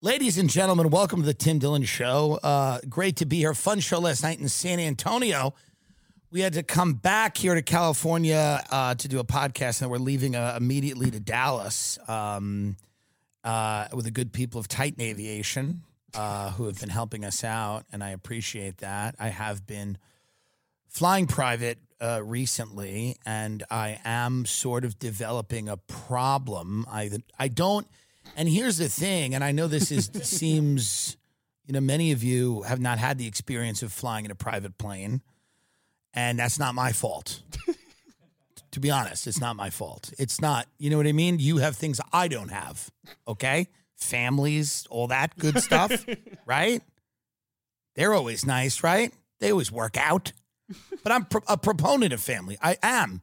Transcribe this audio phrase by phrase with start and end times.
[0.00, 2.38] Ladies and gentlemen, welcome to the Tim Dillon Show.
[2.40, 3.52] Uh, great to be here.
[3.52, 5.54] Fun show last night in San Antonio.
[6.30, 9.98] We had to come back here to California uh, to do a podcast, and we're
[9.98, 12.76] leaving uh, immediately to Dallas um,
[13.42, 15.82] uh, with the good people of Titan Aviation
[16.14, 19.16] uh, who have been helping us out, and I appreciate that.
[19.18, 19.98] I have been
[20.86, 26.86] flying private uh, recently, and I am sort of developing a problem.
[26.88, 27.88] I I don't.
[28.36, 31.16] And here's the thing, and I know this is seems,
[31.66, 34.78] you know, many of you have not had the experience of flying in a private
[34.78, 35.22] plane,
[36.14, 37.42] and that's not my fault.
[38.70, 40.12] to be honest, it's not my fault.
[40.18, 40.66] It's not.
[40.78, 41.38] You know what I mean?
[41.38, 42.90] You have things I don't have.
[43.26, 46.04] Okay, families, all that good stuff,
[46.46, 46.82] right?
[47.94, 49.12] They're always nice, right?
[49.40, 50.32] They always work out.
[51.02, 52.58] But I'm pro- a proponent of family.
[52.62, 53.22] I am.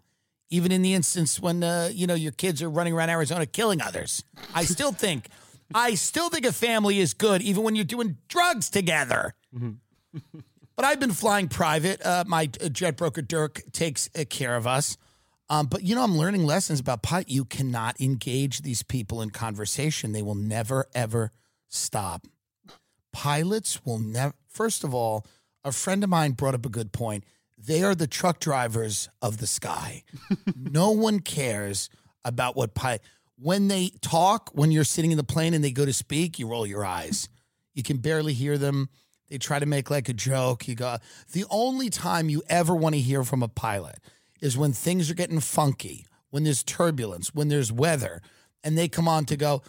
[0.49, 3.81] Even in the instance when uh, you know your kids are running around Arizona killing
[3.81, 4.23] others,
[4.53, 5.27] I still think,
[5.73, 9.33] I still think a family is good, even when you're doing drugs together.
[9.51, 12.05] but I've been flying private.
[12.05, 14.97] Uh, my uh, jet broker Dirk takes uh, care of us.
[15.49, 17.29] Um, but you know, I'm learning lessons about pilot.
[17.29, 20.11] You cannot engage these people in conversation.
[20.11, 21.31] They will never ever
[21.69, 22.27] stop.
[23.13, 24.33] Pilots will never.
[24.47, 25.25] First of all,
[25.63, 27.23] a friend of mine brought up a good point.
[27.65, 30.03] They are the truck drivers of the sky.
[30.55, 31.89] no one cares
[32.23, 33.01] about what pilot.
[33.37, 36.47] When they talk, when you're sitting in the plane and they go to speak, you
[36.47, 37.27] roll your eyes.
[37.73, 38.89] You can barely hear them.
[39.29, 40.67] They try to make like a joke.
[40.67, 40.97] You go.
[41.31, 43.97] The only time you ever want to hear from a pilot
[44.41, 48.21] is when things are getting funky, when there's turbulence, when there's weather,
[48.63, 49.63] and they come on to go,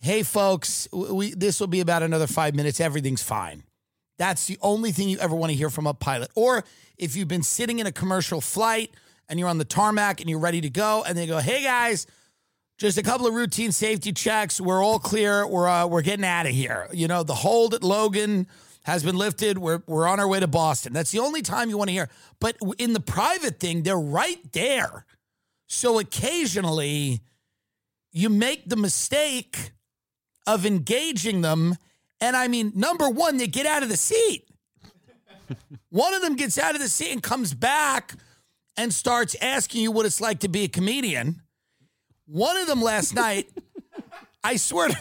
[0.00, 2.80] "Hey, folks, we this will be about another five minutes.
[2.80, 3.62] Everything's fine."
[4.20, 6.30] That's the only thing you ever want to hear from a pilot.
[6.34, 6.62] Or
[6.98, 8.90] if you've been sitting in a commercial flight
[9.30, 12.06] and you're on the tarmac and you're ready to go, and they go, "Hey guys,
[12.76, 14.60] just a couple of routine safety checks.
[14.60, 15.46] We're all clear.
[15.46, 16.86] We're uh, we're getting out of here.
[16.92, 18.46] You know, the hold at Logan
[18.82, 19.56] has been lifted.
[19.56, 20.92] We're we're on our way to Boston.
[20.92, 22.10] That's the only time you want to hear.
[22.40, 25.06] But in the private thing, they're right there.
[25.66, 27.22] So occasionally,
[28.12, 29.72] you make the mistake
[30.46, 31.78] of engaging them.
[32.20, 34.48] And I mean, number one, they get out of the seat.
[35.90, 38.14] one of them gets out of the seat and comes back
[38.76, 41.42] and starts asking you what it's like to be a comedian.
[42.26, 43.48] One of them last night,
[44.44, 44.96] I swear, to,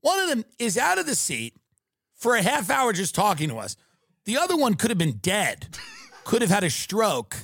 [0.00, 1.54] one of them is out of the seat
[2.14, 3.76] for a half hour just talking to us.
[4.24, 5.68] The other one could have been dead,
[6.24, 7.36] could have had a stroke,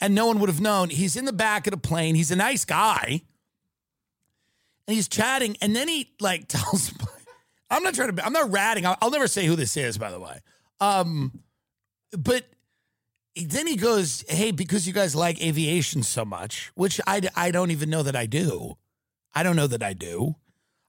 [0.00, 0.90] and no one would have known.
[0.90, 2.14] He's in the back of the plane.
[2.14, 3.22] He's a nice guy.
[4.86, 6.92] And he's chatting, and then he like tells
[7.74, 8.86] I'm not trying to I'm not ratting.
[8.86, 10.40] I'll, I'll never say who this is, by the way.
[10.80, 11.42] Um,
[12.16, 12.44] but
[13.36, 17.70] then he goes, Hey, because you guys like aviation so much, which I, I don't
[17.70, 18.76] even know that I do.
[19.34, 20.36] I don't know that I do.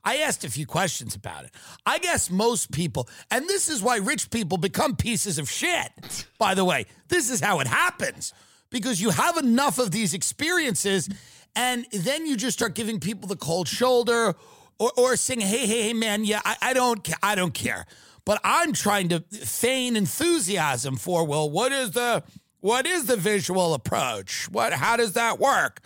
[0.03, 1.51] I asked a few questions about it.
[1.84, 6.53] I guess most people, and this is why rich people become pieces of shit, by
[6.53, 6.85] the way.
[7.07, 8.31] This is how it happens
[8.69, 11.09] because you have enough of these experiences,
[11.56, 14.35] and then you just start giving people the cold shoulder
[14.80, 17.86] or, or saying, hey, hey, hey, man, yeah, I, I don't, ca- I don't care.
[18.25, 22.24] But I'm trying to feign enthusiasm for, well, what is the,
[22.59, 24.50] what is the visual approach?
[24.52, 25.81] What, how does that work?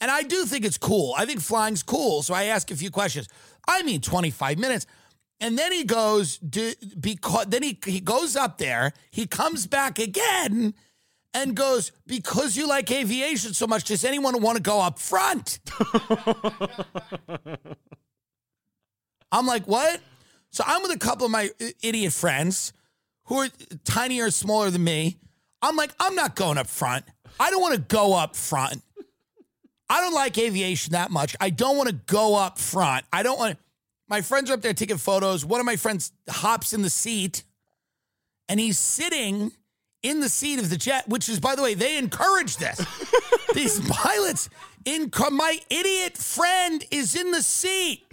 [0.00, 1.14] And I do think it's cool.
[1.16, 2.22] I think flying's cool.
[2.22, 3.28] So I ask a few questions.
[3.68, 4.86] I mean, 25 minutes.
[5.38, 9.98] And then he goes, do, because then he, he goes up there, he comes back
[9.98, 10.72] again
[11.34, 15.58] and goes, because you like aviation so much, does anyone want to go up front?
[19.32, 20.00] I'm like, what?
[20.50, 21.50] So I'm with a couple of my
[21.82, 22.72] idiot friends
[23.24, 23.48] who are
[23.84, 25.18] tinier, smaller than me.
[25.62, 27.04] I'm like, I'm not going up front.
[27.38, 28.82] I don't want to go up front.
[29.88, 31.36] I don't like aviation that much.
[31.40, 33.04] I don't want to go up front.
[33.12, 33.64] I don't want to.
[34.08, 35.44] My friends are up there taking photos.
[35.44, 37.42] One of my friends hops in the seat
[38.48, 39.52] and he's sitting
[40.02, 42.80] in the seat of the jet, which is, by the way, they encourage this.
[43.54, 44.48] These pilots,
[44.84, 48.04] in my idiot friend is in the seat.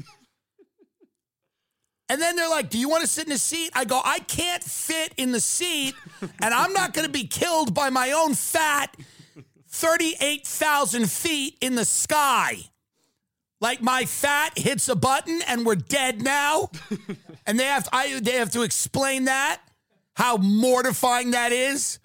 [2.09, 3.71] And then they're like, Do you want to sit in a seat?
[3.73, 7.73] I go, I can't fit in the seat, and I'm not going to be killed
[7.73, 8.95] by my own fat
[9.67, 12.57] 38,000 feet in the sky.
[13.59, 16.69] Like my fat hits a button and we're dead now.
[17.47, 19.61] and they have, I, they have to explain that,
[20.15, 21.99] how mortifying that is.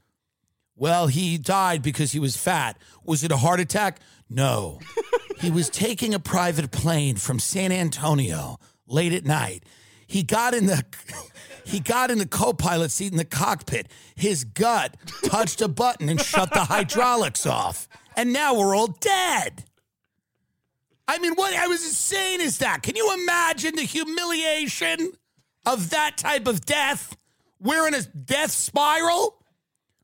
[0.76, 2.78] Well, he died because he was fat.
[3.04, 3.98] Was it a heart attack?
[4.30, 4.78] No.
[5.40, 9.64] he was taking a private plane from San Antonio late at night.
[10.08, 10.82] He got in the
[11.64, 13.88] he got in the co-pilot seat in the cockpit.
[14.16, 17.88] His gut touched a button and shut the hydraulics off.
[18.16, 19.64] And now we're all dead.
[21.06, 22.82] I mean, what I was insane is that?
[22.82, 25.12] Can you imagine the humiliation
[25.64, 27.16] of that type of death?
[27.60, 29.38] We're in a death spiral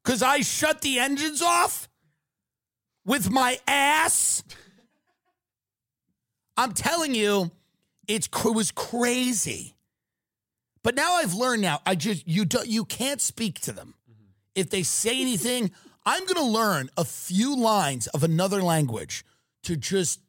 [0.03, 1.89] because I shut the engines off
[3.07, 4.43] with my ass.
[6.57, 7.51] I'm telling you,
[8.07, 9.74] it's it was crazy.
[10.85, 11.63] But now I've learned.
[11.63, 14.29] Now I just you don't you can't speak to them mm-hmm.
[14.55, 15.73] if they say anything.
[16.07, 19.25] I'm going to learn a few lines of another language
[19.63, 20.21] to just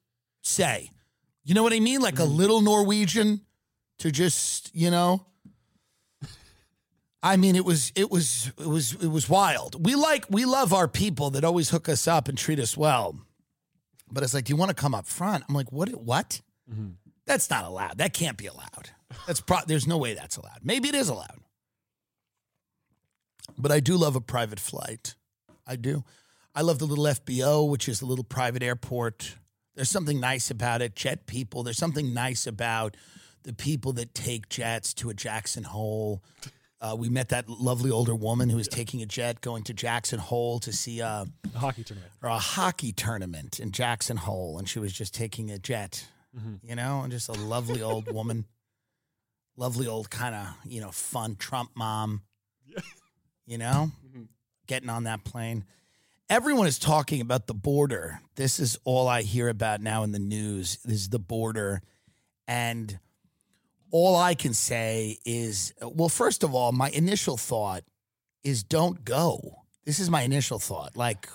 [0.41, 0.89] say.
[1.43, 2.01] You know what I mean?
[2.01, 2.37] Like a mm-hmm.
[2.37, 3.41] little Norwegian
[3.99, 5.25] to just, you know.
[7.21, 9.83] I mean, it was it was it was it was wild.
[9.85, 13.19] We like we love our people that always hook us up and treat us well.
[14.11, 15.43] But it's like, do you want to come up front?
[15.49, 15.89] I'm like, what?
[15.89, 16.39] What?
[16.71, 16.91] Mm-hmm.
[17.25, 17.97] That's not allowed.
[17.97, 18.91] That can't be allowed.
[19.27, 20.59] That's pro- there's no way that's allowed.
[20.63, 21.39] Maybe it is allowed.
[23.57, 25.15] But I do love a private flight.
[25.67, 26.03] I do.
[26.53, 29.35] I love the little FBO, which is a little private airport.
[29.75, 30.95] There's something nice about it.
[30.95, 31.63] Jet people.
[31.63, 32.95] There's something nice about
[33.43, 36.23] the people that take jets to a Jackson Hole.
[36.81, 40.19] Uh, we met that lovely older woman who was taking a jet going to Jackson
[40.19, 42.11] Hole to see uh, A hockey tournament.
[42.21, 46.05] or a hockey tournament in Jackson Hole, and she was just taking a jet,
[46.63, 48.45] you know, and just a lovely old woman,
[49.57, 52.21] lovely old kind of you know fun Trump mom,
[53.45, 54.23] you know, mm-hmm.
[54.67, 55.65] getting on that plane.
[56.29, 58.19] Everyone is talking about the border.
[58.35, 60.79] This is all I hear about now in the news.
[60.83, 61.81] This is the border,
[62.47, 62.99] and
[63.91, 67.83] all I can say is, well, first of all, my initial thought
[68.43, 69.61] is don't go.
[69.85, 70.97] This is my initial thought.
[70.97, 71.29] Like,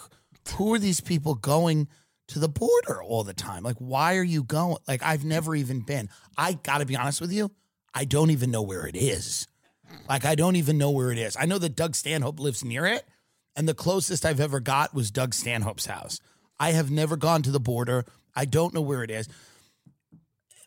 [0.56, 1.88] who are these people going
[2.28, 3.62] to the border all the time?
[3.62, 4.76] Like, why are you going?
[4.86, 6.08] Like, I've never even been.
[6.36, 7.50] I got to be honest with you,
[7.94, 9.46] I don't even know where it is.
[10.08, 11.36] Like, I don't even know where it is.
[11.38, 13.04] I know that Doug Stanhope lives near it,
[13.56, 16.20] and the closest I've ever got was Doug Stanhope's house.
[16.58, 18.04] I have never gone to the border.
[18.34, 19.28] I don't know where it is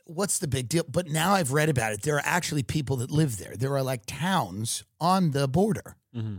[0.06, 0.84] what's the big deal?
[0.88, 2.02] But now I've read about it.
[2.02, 3.56] There are actually people that live there.
[3.56, 6.38] There are like towns on the border mm-hmm.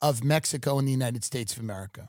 [0.00, 2.08] of Mexico and the United States of America.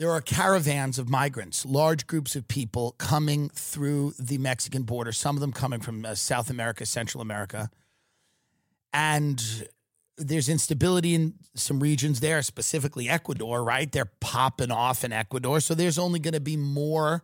[0.00, 5.36] There are caravans of migrants, large groups of people coming through the Mexican border, some
[5.36, 7.68] of them coming from uh, South America, Central America.
[8.94, 9.68] And
[10.16, 13.92] there's instability in some regions there, specifically Ecuador, right?
[13.92, 15.60] They're popping off in Ecuador.
[15.60, 17.22] So there's only going to be more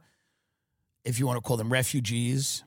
[1.02, 2.62] if you want to call them refugees.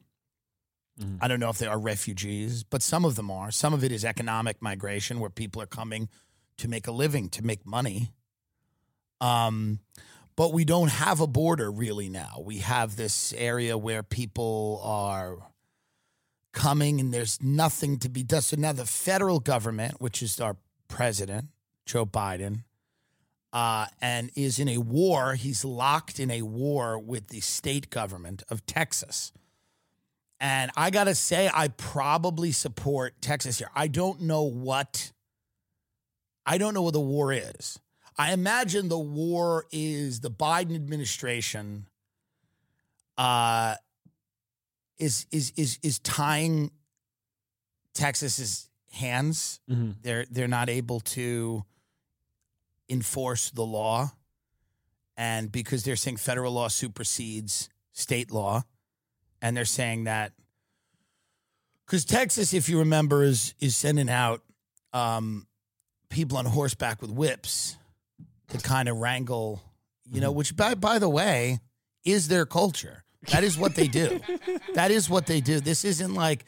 [1.21, 3.51] I don't know if they are refugees, but some of them are.
[3.51, 6.09] Some of it is economic migration where people are coming
[6.57, 8.11] to make a living, to make money.
[9.21, 9.79] Um,
[10.35, 12.41] but we don't have a border really now.
[12.41, 15.37] We have this area where people are
[16.53, 18.41] coming and there's nothing to be done.
[18.41, 20.55] So now the federal government, which is our
[20.87, 21.47] president,
[21.85, 22.63] Joe Biden,
[23.51, 25.35] uh, and is in a war.
[25.35, 29.33] He's locked in a war with the state government of Texas.
[30.39, 33.71] And I got to say, I probably support Texas here.
[33.75, 35.11] I don't know what,
[36.45, 37.79] I don't know what the war is.
[38.19, 41.85] I imagine the war is the Biden administration
[43.17, 43.75] uh,
[44.97, 46.71] is, is, is, is tying
[47.93, 49.61] Texas's hands.
[50.01, 51.63] They're, they're not able to
[52.89, 54.11] enforce the law.
[55.15, 58.63] And because they're saying federal law supersedes state law,
[59.41, 60.33] and they're saying that
[61.85, 64.41] because Texas, if you remember, is is sending out
[64.93, 65.47] um,
[66.09, 67.77] people on horseback with whips
[68.49, 69.61] to kind of wrangle,
[70.11, 70.37] you know, mm-hmm.
[70.37, 71.59] which by by the way
[72.03, 73.03] is their culture.
[73.31, 74.19] That is what they do.
[74.73, 75.59] that is what they do.
[75.59, 76.45] This isn't like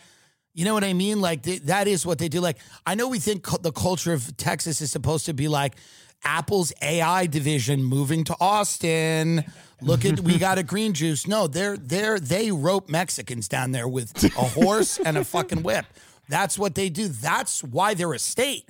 [0.53, 1.21] you know what I mean?
[1.21, 2.41] Like th- that is what they do.
[2.41, 5.75] Like I know we think cu- the culture of Texas is supposed to be like
[6.23, 9.45] Apple's AI division moving to Austin.
[9.81, 11.27] Look at we got a green juice.
[11.27, 15.85] No, they're they're they rope Mexicans down there with a horse and a fucking whip.
[16.29, 17.07] That's what they do.
[17.07, 18.69] That's why they're a state.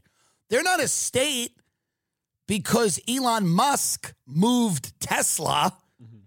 [0.50, 1.54] They're not a state
[2.52, 5.78] because Elon Musk moved Tesla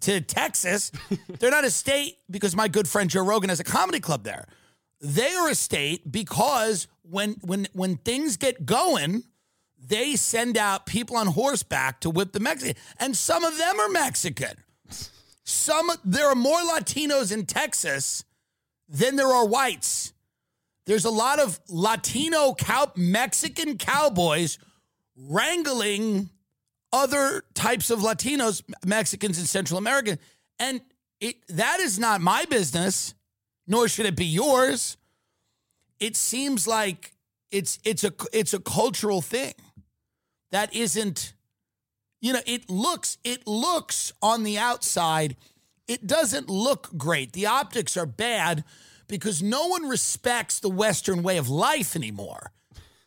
[0.00, 0.90] to Texas.
[1.38, 4.47] They're not a state because my good friend Joe Rogan has a comedy club there.
[5.02, 9.25] They are a state because when when when things get going,
[9.78, 13.90] they send out people on horseback to whip the Mexican, and some of them are
[13.90, 14.57] Mexican.
[15.45, 18.25] Some there are more Latinos in Texas
[18.88, 20.14] than there are whites.
[20.87, 24.59] There's a lot of Latino cow Mexican cowboys
[25.16, 26.30] wrangling
[26.92, 30.18] other types of Latinos, Mexicans and Central American.
[30.59, 30.80] And
[31.21, 33.14] it that is not my business,
[33.66, 34.97] nor should it be yours.
[36.00, 37.12] It seems like
[37.50, 39.54] it's it's a it's a cultural thing
[40.52, 41.33] that isn't
[42.21, 45.37] you know, it looks it looks on the outside
[45.87, 47.33] it doesn't look great.
[47.33, 48.64] The optics are bad
[49.06, 52.52] because no one respects the Western way of life anymore.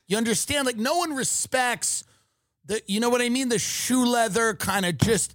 [0.08, 0.66] You understand?
[0.66, 2.04] Like, no one respects
[2.66, 3.50] the, you know what I mean?
[3.50, 5.34] The shoe leather kind of just,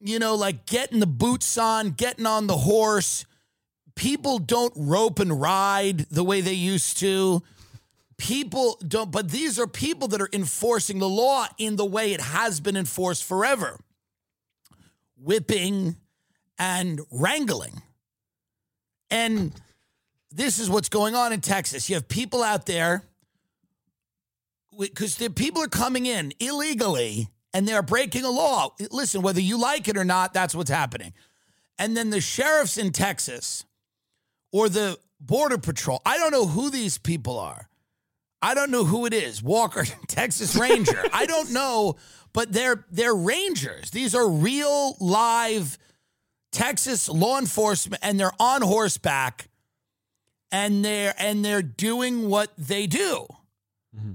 [0.00, 3.26] you know, like getting the boots on, getting on the horse.
[3.94, 7.42] People don't rope and ride the way they used to.
[8.16, 12.20] People don't, but these are people that are enforcing the law in the way it
[12.20, 13.78] has been enforced forever
[15.24, 15.96] whipping
[16.58, 17.82] and wrangling.
[19.10, 19.52] And
[20.30, 21.88] this is what's going on in Texas.
[21.88, 23.04] You have people out there
[24.78, 28.74] because the people are coming in illegally and they're breaking a law.
[28.90, 31.12] Listen, whether you like it or not, that's what's happening.
[31.78, 33.64] And then the sheriffs in Texas
[34.52, 37.68] or the border patrol, I don't know who these people are.
[38.42, 39.42] I don't know who it is.
[39.42, 41.02] Walker, Texas Ranger.
[41.12, 41.96] I don't know,
[42.32, 43.90] but they're they're rangers.
[43.90, 45.78] These are real live
[46.52, 49.48] Texas law enforcement and they're on horseback
[50.52, 53.26] and they're and they're doing what they do.
[53.96, 54.12] Mm-hmm.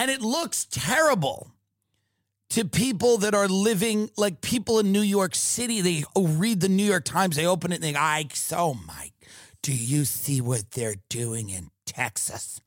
[0.00, 1.52] And it looks terrible
[2.48, 5.82] to people that are living like people in New York City.
[5.82, 9.10] They read the New York Times, they open it and they go, I, oh my,
[9.60, 12.62] do you see what they're doing in Texas?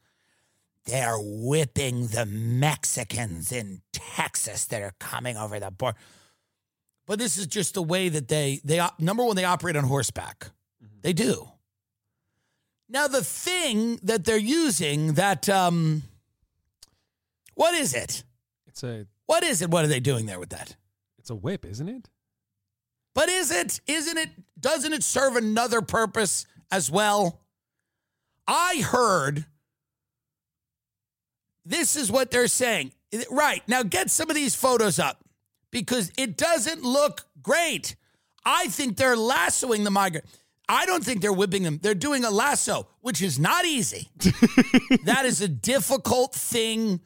[0.85, 5.97] They're whipping the Mexicans in Texas that are coming over the border.
[7.07, 10.51] But this is just the way that they they number one they operate on horseback.
[10.83, 10.97] Mm-hmm.
[11.01, 11.49] They do.
[12.87, 16.03] Now the thing that they're using that um
[17.55, 18.23] what is it?
[18.67, 19.69] It's a What is it?
[19.69, 20.75] What are they doing there with that?
[21.19, 22.09] It's a whip, isn't it?
[23.15, 23.79] But is it?
[23.87, 24.29] Isn't it?
[24.59, 27.41] Doesn't it serve another purpose as well?
[28.47, 29.45] I heard
[31.65, 32.91] this is what they're saying.
[33.29, 33.61] Right.
[33.67, 35.23] Now get some of these photos up
[35.71, 37.95] because it doesn't look great.
[38.45, 40.25] I think they're lassoing the migrant.
[40.67, 41.79] I don't think they're whipping them.
[41.81, 44.09] They're doing a lasso, which is not easy.
[45.05, 47.01] that is a difficult thing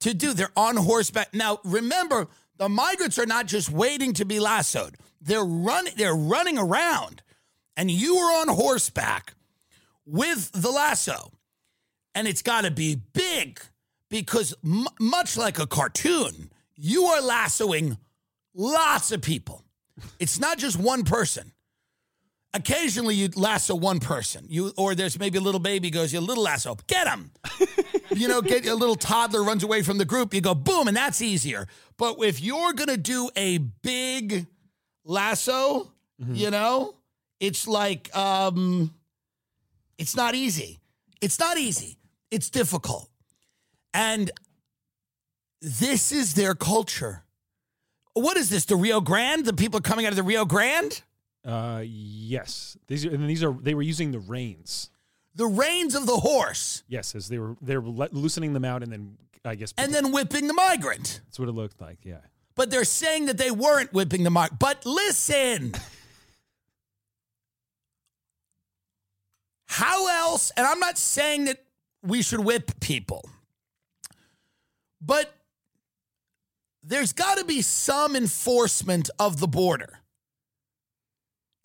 [0.00, 0.32] to do.
[0.32, 1.34] They're on horseback.
[1.34, 4.96] Now, remember, the migrants are not just waiting to be lassoed.
[5.20, 7.22] They're running they're running around.
[7.76, 9.34] And you are on horseback
[10.04, 11.32] with the lasso.
[12.14, 13.60] And it's got to be big
[14.08, 17.98] because m- much like a cartoon, you are lassoing
[18.54, 19.64] lots of people.
[20.18, 21.52] It's not just one person.
[22.58, 26.42] Occasionally, you lasso one person, you or there's maybe a little baby goes, you little
[26.42, 27.30] lasso, get him.
[28.10, 30.96] you know, get a little toddler runs away from the group, you go boom, and
[30.96, 31.68] that's easier.
[31.96, 34.46] But if you're gonna do a big
[35.04, 36.34] lasso, mm-hmm.
[36.34, 36.96] you know,
[37.38, 38.92] it's like um,
[39.96, 40.80] it's not easy.
[41.20, 41.96] It's not easy.
[42.32, 43.08] It's difficult.
[43.94, 44.32] And
[45.60, 47.22] this is their culture.
[48.14, 48.64] What is this?
[48.64, 49.44] The Rio Grande?
[49.44, 51.02] The people coming out of the Rio Grande?
[51.48, 52.76] Uh, yes.
[52.88, 54.90] These are, and these are they were using the reins.
[55.34, 56.82] The reins of the horse.
[56.88, 60.12] Yes, as they were they were loosening them out, and then I guess and then
[60.12, 61.22] whipping the migrant.
[61.24, 62.04] That's what it looked like.
[62.04, 62.18] Yeah.
[62.54, 64.58] But they're saying that they weren't whipping the migrant.
[64.58, 65.72] But listen.
[69.66, 70.50] How else?
[70.56, 71.62] And I'm not saying that
[72.02, 73.24] we should whip people.
[75.00, 75.32] But
[76.82, 80.00] there's got to be some enforcement of the border.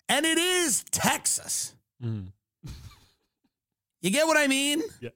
[0.08, 1.74] And it is Texas.
[2.02, 2.28] Mm.
[4.00, 4.82] you get what I mean?
[5.00, 5.10] Yeah.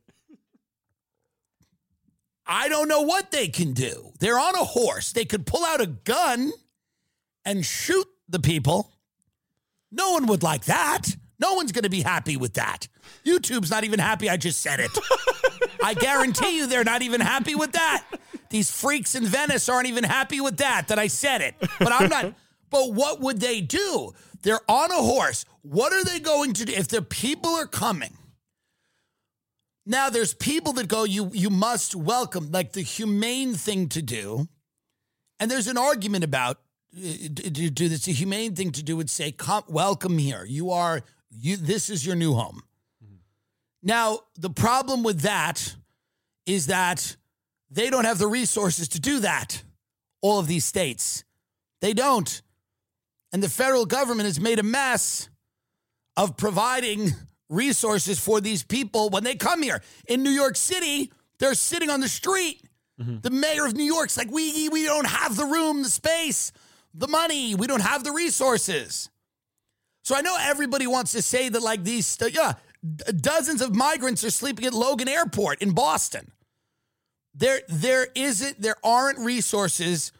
[2.47, 4.13] I don't know what they can do.
[4.21, 5.13] They're on a horse.
[5.13, 6.51] They could pull out a gun
[7.45, 8.91] and shoot the people.
[9.93, 11.15] No one would like that.
[11.39, 12.89] No one's going to be happy with that.
[13.25, 14.91] YouTube's not even happy I just said it.
[15.83, 18.05] I guarantee you they're not even happy with that.
[18.51, 21.55] These freaks in Venice aren't even happy with that, that I said it.
[21.79, 22.35] But I'm not.
[22.71, 24.15] but what would they do?
[24.43, 25.45] They're on a horse.
[25.63, 26.73] What are they going to do?
[26.73, 28.17] If the people are coming,
[29.85, 34.49] now there's people that go, you you must welcome, like the humane thing to do.
[35.41, 36.59] And there's an argument about
[36.97, 38.07] uh, to do this.
[38.07, 40.45] A humane thing to do would say, come, welcome here.
[40.45, 41.57] You are you.
[41.57, 42.63] This is your new home.
[43.83, 45.77] Now, the problem with that
[46.47, 47.17] is that
[47.71, 49.63] they don't have the resources to do that,
[50.21, 51.25] all of these states.
[51.81, 52.43] They don't.
[53.33, 55.29] And the federal government has made a mess
[56.17, 57.13] of providing
[57.49, 59.83] resources for these people when they come here.
[60.07, 62.63] In New York City, they're sitting on the street.
[63.01, 63.21] Mm-hmm.
[63.21, 66.53] The mayor of New York's like, we, we don't have the room, the space,
[66.95, 67.55] the money.
[67.55, 69.09] We don't have the resources.
[70.03, 72.55] So I know everybody wants to say that, like, these, yeah,
[73.21, 76.33] dozens of migrants are sleeping at Logan Airport in Boston.
[77.35, 80.13] There, there isn't, there aren't resources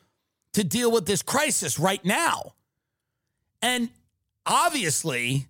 [0.53, 2.53] to deal with this crisis right now.
[3.63, 3.91] And
[4.47, 5.49] obviously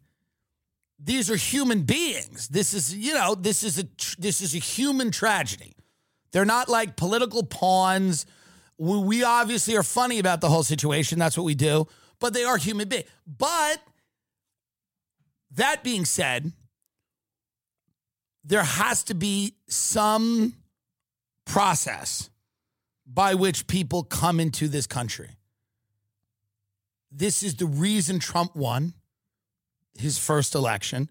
[0.99, 2.49] these are human beings.
[2.49, 3.85] This is, you know, this is a
[4.19, 5.75] this is a human tragedy.
[6.33, 8.27] They're not like political pawns.
[8.79, 11.19] We, we obviously are funny about the whole situation.
[11.19, 11.87] That's what we do.
[12.21, 13.09] But they are human beings.
[13.27, 13.81] But
[15.53, 16.53] that being said,
[18.45, 20.55] there has to be some
[21.45, 22.29] process
[23.07, 25.38] by which people come into this country.
[27.11, 28.95] This is the reason Trump won
[29.97, 31.09] his first election.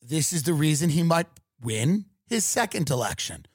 [0.00, 1.26] This is the reason he might
[1.62, 3.46] win his second election.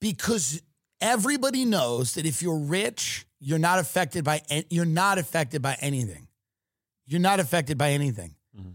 [0.00, 0.62] Because
[1.00, 6.28] everybody knows that if you're rich, you're not affected by you're not affected by anything.
[7.06, 8.34] You're not affected by anything.
[8.56, 8.70] Mm-hmm.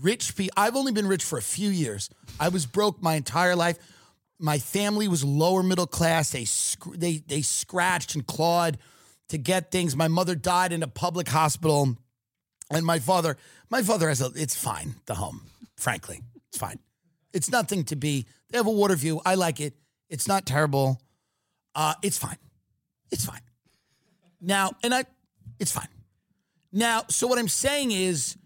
[0.00, 0.52] Rich people.
[0.56, 2.10] I've only been rich for a few years.
[2.38, 3.78] I was broke my entire life.
[4.38, 6.30] My family was lower middle class.
[6.30, 6.46] They
[6.96, 8.78] they they scratched and clawed
[9.32, 9.96] to get things.
[9.96, 11.96] My mother died in a public hospital,
[12.70, 13.36] and my father
[13.70, 14.30] my father has a.
[14.36, 14.94] It's fine.
[15.06, 15.42] The home,
[15.76, 16.78] frankly, it's fine.
[17.32, 18.26] It's nothing to be.
[18.50, 19.20] They have a water view.
[19.24, 19.74] I like it.
[20.10, 21.00] It's not terrible.
[21.74, 22.36] Uh, it's fine.
[23.10, 23.40] It's fine.
[24.38, 25.04] Now, and I,
[25.58, 25.88] it's fine.
[26.70, 28.36] Now, so what I'm saying is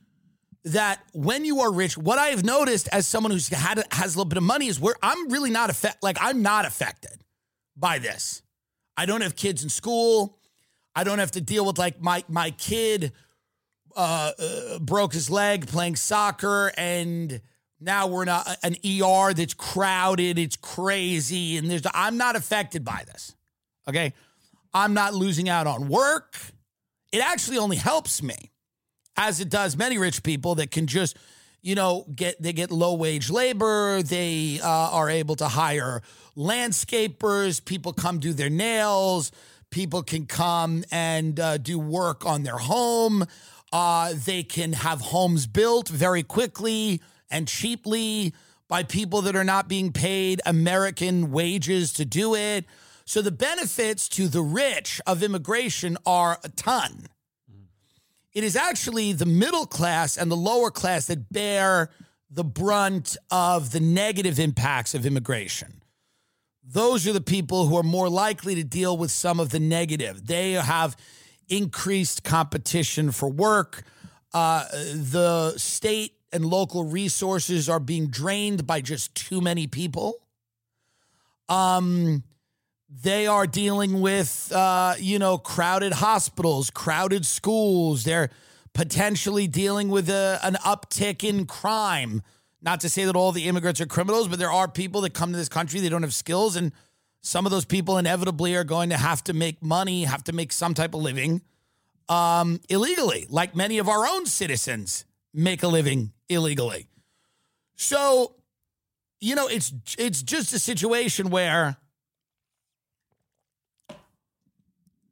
[0.67, 4.19] that when you are rich, what I have noticed as someone who's had has a
[4.19, 5.99] little bit of money is where I'm really not affected.
[6.05, 7.25] Like I'm not affected
[7.77, 8.43] by this.
[8.97, 10.39] I don't have kids in school.
[10.97, 13.13] I don't have to deal with like my my kid
[13.95, 17.41] uh, uh, broke his leg playing soccer and
[17.81, 23.05] now we're a, an ER that's crowded, it's crazy, and there's I'm not affected by
[23.07, 23.35] this.
[23.89, 24.15] Okay?
[24.73, 26.37] I'm not losing out on work.
[27.13, 28.51] It actually only helps me,
[29.17, 31.17] as it does many rich people that can just,
[31.63, 34.03] you know, get they get low wage labor.
[34.03, 36.03] They uh, are able to hire
[36.37, 37.65] landscapers.
[37.65, 39.33] People come do their nails.
[39.71, 43.27] People can come and uh, do work on their home.
[43.73, 48.33] Uh, they can have homes built very quickly and cheaply
[48.69, 52.65] by people that are not being paid American wages to do it.
[53.05, 57.07] So the benefits to the rich of immigration are a ton.
[58.33, 61.91] It is actually the middle class and the lower class that bear
[62.31, 65.76] the brunt of the negative impacts of immigration.
[66.69, 70.27] Those are the people who are more likely to deal with some of the negative.
[70.27, 70.97] They have
[71.49, 73.85] increased competition for work.
[74.35, 80.21] Uh, the state and local resources are being drained by just too many people.
[81.49, 82.25] Um,
[82.91, 88.03] they are dealing with, uh, you know, crowded hospitals, crowded schools.
[88.03, 88.31] They're
[88.75, 92.23] potentially dealing with a, an uptick in crime.
[92.67, 95.31] Not to say that all the immigrants are criminals, but there are people that come
[95.31, 96.57] to this country, they don't have skills.
[96.57, 96.73] And
[97.21, 100.53] some of those people inevitably are going to have to make money, have to make
[100.53, 101.43] some type of living
[102.09, 106.89] um, illegally, like many of our own citizens make a living illegally.
[107.77, 108.35] So,
[109.21, 111.77] you know, it's it's just a situation where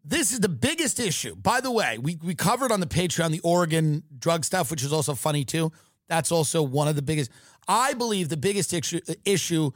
[0.04, 1.36] this is the biggest issue.
[1.36, 4.92] By the way, we we covered on the Patreon the Oregon drug stuff, which is
[4.92, 5.72] also funny too.
[6.08, 7.30] That's also one of the biggest.
[7.66, 9.70] I believe the biggest issue issue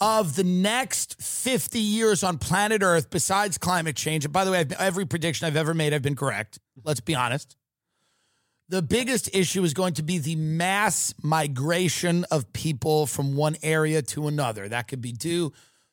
[0.00, 4.24] of the next 50 years on planet Earth, besides climate change.
[4.24, 6.58] And by the way, every prediction I've ever made, I've been correct.
[6.84, 7.56] Let's be honest.
[8.68, 14.02] The biggest issue is going to be the mass migration of people from one area
[14.02, 14.68] to another.
[14.68, 15.52] That could be due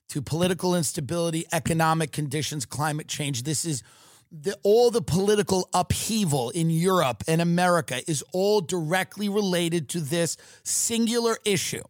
[0.09, 3.43] to political instability, economic conditions, climate change.
[3.43, 3.83] This is
[4.31, 10.37] the, all the political upheaval in Europe and America is all directly related to this
[10.63, 11.83] singular issue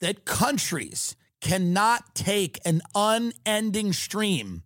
[0.00, 4.62] that countries cannot take an unending stream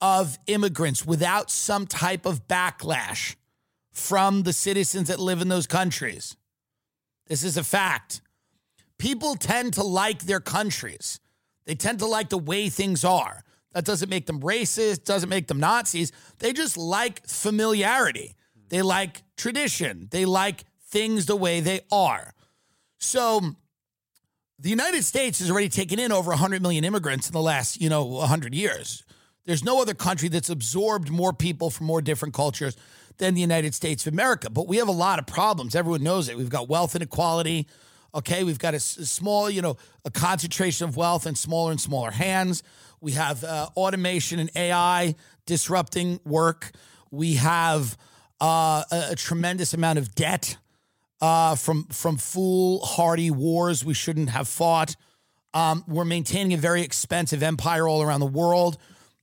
[0.00, 3.36] of immigrants without some type of backlash
[3.92, 6.36] from the citizens that live in those countries.
[7.26, 8.20] This is a fact.
[8.98, 11.20] People tend to like their countries.
[11.64, 13.42] They tend to like the way things are.
[13.76, 16.10] That doesn't make them racist, doesn't make them Nazis.
[16.38, 18.34] They just like familiarity.
[18.70, 20.08] They like tradition.
[20.10, 22.32] They like things the way they are.
[22.96, 23.42] So
[24.58, 27.90] the United States has already taken in over 100 million immigrants in the last, you
[27.90, 29.04] know, 100 years.
[29.44, 32.78] There's no other country that's absorbed more people from more different cultures
[33.18, 34.48] than the United States of America.
[34.48, 35.74] But we have a lot of problems.
[35.74, 36.38] Everyone knows it.
[36.38, 37.66] We've got wealth inequality.
[38.14, 42.10] Okay, we've got a, small, you know, a concentration of wealth in smaller and smaller
[42.10, 42.62] hands.
[43.00, 45.14] We have uh, automation and AI
[45.46, 46.72] disrupting work.
[47.10, 47.96] We have
[48.40, 50.56] uh, a, a, tremendous amount of debt
[51.20, 54.96] uh, from from foolhardy wars we shouldn't have fought.
[55.54, 58.76] Um, we're maintaining a very expensive empire all around the world.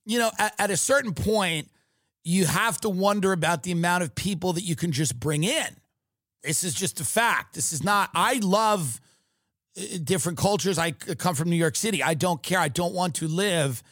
[0.05, 1.69] You know, at, at a certain point,
[2.23, 5.75] you have to wonder about the amount of people that you can just bring in.
[6.43, 7.53] This is just a fact.
[7.53, 8.99] This is not, I love
[10.03, 10.77] different cultures.
[10.77, 12.03] I come from New York City.
[12.03, 12.59] I don't care.
[12.59, 13.83] I don't want to live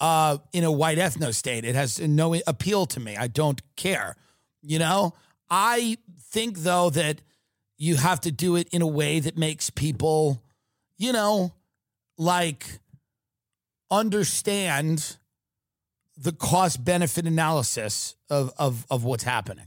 [0.00, 1.64] uh, in a white ethno state.
[1.64, 3.16] It has no appeal to me.
[3.16, 4.16] I don't care.
[4.62, 5.14] You know,
[5.48, 7.20] I think though that
[7.76, 10.42] you have to do it in a way that makes people,
[10.96, 11.54] you know,
[12.16, 12.66] like
[13.90, 15.16] understand
[16.16, 19.66] the cost benefit analysis of, of, of what's happening.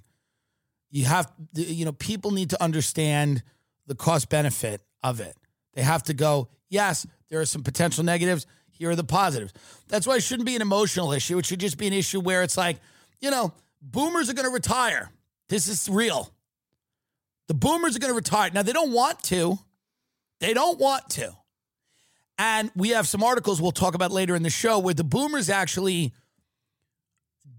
[0.90, 3.44] You have, you know, people need to understand
[3.88, 5.38] the cost benefit of it.
[5.74, 8.46] They have to go, yes, there are some potential negatives.
[8.72, 9.54] Here are the positives.
[9.88, 11.38] That's why it shouldn't be an emotional issue.
[11.38, 12.78] It should just be an issue where it's like,
[13.20, 15.12] you know, boomers are going to retire.
[15.50, 16.34] This is real.
[17.48, 18.50] The boomers are going to retire.
[18.54, 19.60] Now, they don't want to.
[20.40, 21.36] They don't want to.
[22.38, 25.50] And we have some articles we'll talk about later in the show where the boomers
[25.50, 26.14] actually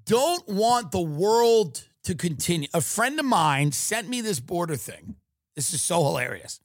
[0.04, 2.68] don't want the world to continue.
[2.74, 5.14] A friend of mine sent me this border thing.
[5.54, 6.58] This is so hilarious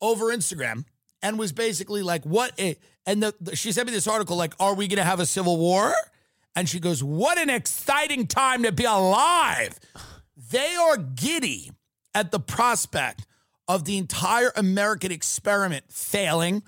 [0.00, 0.84] over Instagram
[1.22, 4.54] and was basically like, "What?" A, and the, the, she sent me this article like,
[4.60, 5.94] "Are we going to have a civil war?"
[6.54, 9.78] And she goes, "What an exciting time to be alive!"
[10.50, 11.72] They are giddy
[12.14, 13.26] at the prospect
[13.68, 16.62] of the entire American experiment failing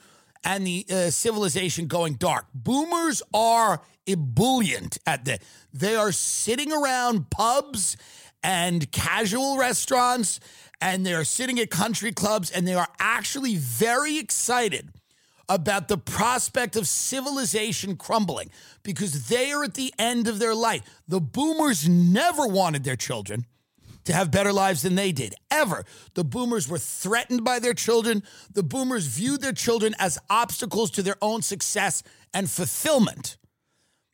[0.44, 2.46] and the uh, civilization going dark.
[2.54, 5.42] Boomers are ebullient at that.
[5.72, 7.96] They are sitting around pubs
[8.42, 10.40] and casual restaurants
[10.80, 14.90] and they're sitting at country clubs and they are actually very excited
[15.48, 18.50] about the prospect of civilization crumbling
[18.82, 20.82] because they are at the end of their life.
[21.08, 23.46] The boomers never wanted their children
[24.04, 25.84] to have better lives than they did, ever.
[26.14, 28.22] The boomers were threatened by their children.
[28.52, 33.36] The boomers viewed their children as obstacles to their own success and fulfillment.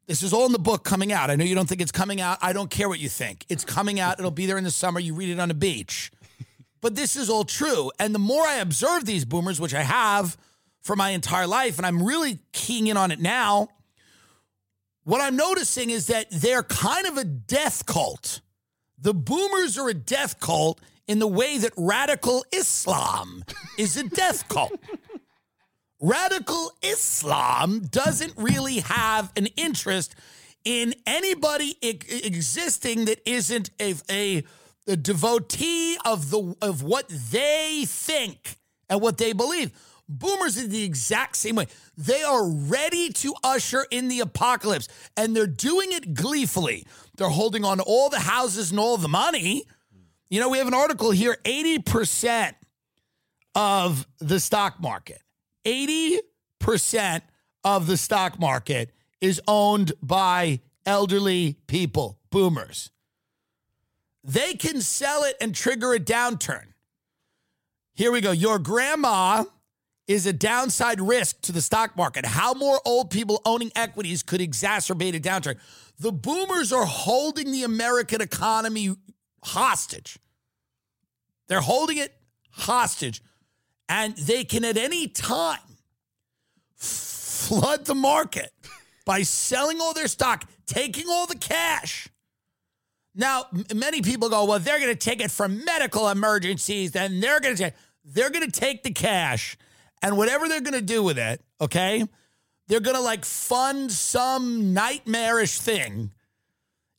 [0.06, 1.30] This is all in the book coming out.
[1.30, 2.38] I know you don't think it's coming out.
[2.42, 3.46] I don't care what you think.
[3.48, 4.18] It's coming out.
[4.18, 5.00] It'll be there in the summer.
[5.00, 6.10] You read it on the beach.
[6.84, 7.90] But this is all true.
[7.98, 10.36] And the more I observe these boomers, which I have
[10.82, 13.68] for my entire life, and I'm really keying in on it now,
[15.04, 18.42] what I'm noticing is that they're kind of a death cult.
[18.98, 23.44] The boomers are a death cult in the way that radical Islam
[23.78, 24.78] is a death cult.
[26.02, 30.14] radical Islam doesn't really have an interest
[30.66, 34.44] in anybody existing that isn't a, a,
[34.86, 38.56] a devotee of the of what they think
[38.88, 39.72] and what they believe.
[40.06, 41.66] Boomers are the exact same way.
[41.96, 46.86] They are ready to usher in the apocalypse, and they're doing it gleefully.
[47.16, 49.64] They're holding on all the houses and all the money.
[50.28, 52.54] You know, we have an article here 80%
[53.54, 55.22] of the stock market,
[55.64, 57.22] 80%
[57.62, 62.90] of the stock market is owned by elderly people, boomers.
[64.24, 66.64] They can sell it and trigger a downturn.
[67.94, 68.32] Here we go.
[68.32, 69.44] Your grandma
[70.08, 72.24] is a downside risk to the stock market.
[72.24, 75.58] How more old people owning equities could exacerbate a downturn?
[75.98, 78.96] The boomers are holding the American economy
[79.44, 80.18] hostage.
[81.46, 82.14] They're holding it
[82.50, 83.22] hostage,
[83.88, 85.58] and they can at any time
[86.74, 88.50] flood the market
[89.04, 92.08] by selling all their stock, taking all the cash.
[93.14, 97.40] Now, many people go, well, they're going to take it for medical emergencies, then they're
[97.40, 97.74] going to take
[98.04, 99.56] they're going to take the cash
[100.02, 102.06] and whatever they're going to do with it, okay?
[102.68, 106.10] They're going to like fund some nightmarish thing.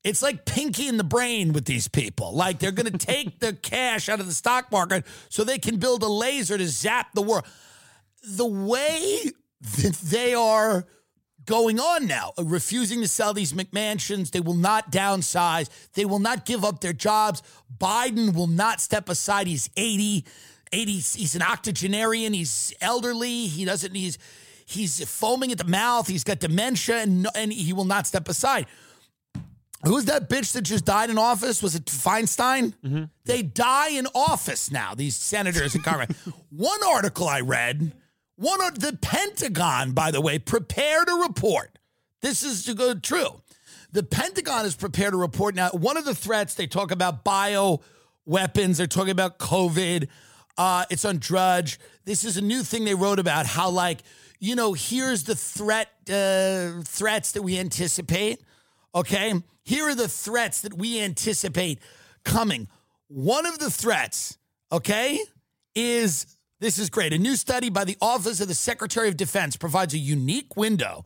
[0.04, 2.34] It's like pinky in the brain with these people.
[2.34, 5.78] Like they're going to take the cash out of the stock market so they can
[5.78, 7.46] build a laser to zap the world.
[8.24, 10.86] The way that they are
[11.46, 14.32] going on now, uh, refusing to sell these McMansions.
[14.32, 15.70] They will not downsize.
[15.94, 17.42] They will not give up their jobs.
[17.78, 19.48] Biden will not step aside.
[19.48, 20.26] He's 80.
[20.72, 22.34] 80 he's an octogenarian.
[22.34, 23.48] He's elderly.
[23.48, 24.18] He doesn't, he's,
[24.66, 26.08] he's foaming at the mouth.
[26.08, 28.66] He's got dementia and, and he will not step aside.
[29.86, 31.62] Who's that bitch that just died in office?
[31.62, 32.74] Was it Feinstein?
[33.26, 36.10] They die in office now, these senators and Congress.
[36.50, 37.92] One article I read,
[38.36, 41.78] one of the Pentagon, by the way, prepared a report.
[42.22, 43.42] This is to go true.
[43.92, 45.56] The Pentagon has prepared a report.
[45.56, 47.82] Now, one of the threats, they talk about bio
[48.26, 50.08] weapons, they're talking about COVID.
[50.58, 51.80] Uh, it's on Drudge.
[52.06, 54.02] This is a new thing they wrote about how, like,
[54.40, 58.42] you know, here's the threat uh, threats that we anticipate.
[58.94, 61.80] Okay, here are the threats that we anticipate
[62.24, 62.68] coming.
[63.08, 64.38] One of the threats,
[64.72, 65.20] okay,
[65.74, 67.14] is this is great.
[67.14, 71.06] A new study by the Office of the Secretary of Defense provides a unique window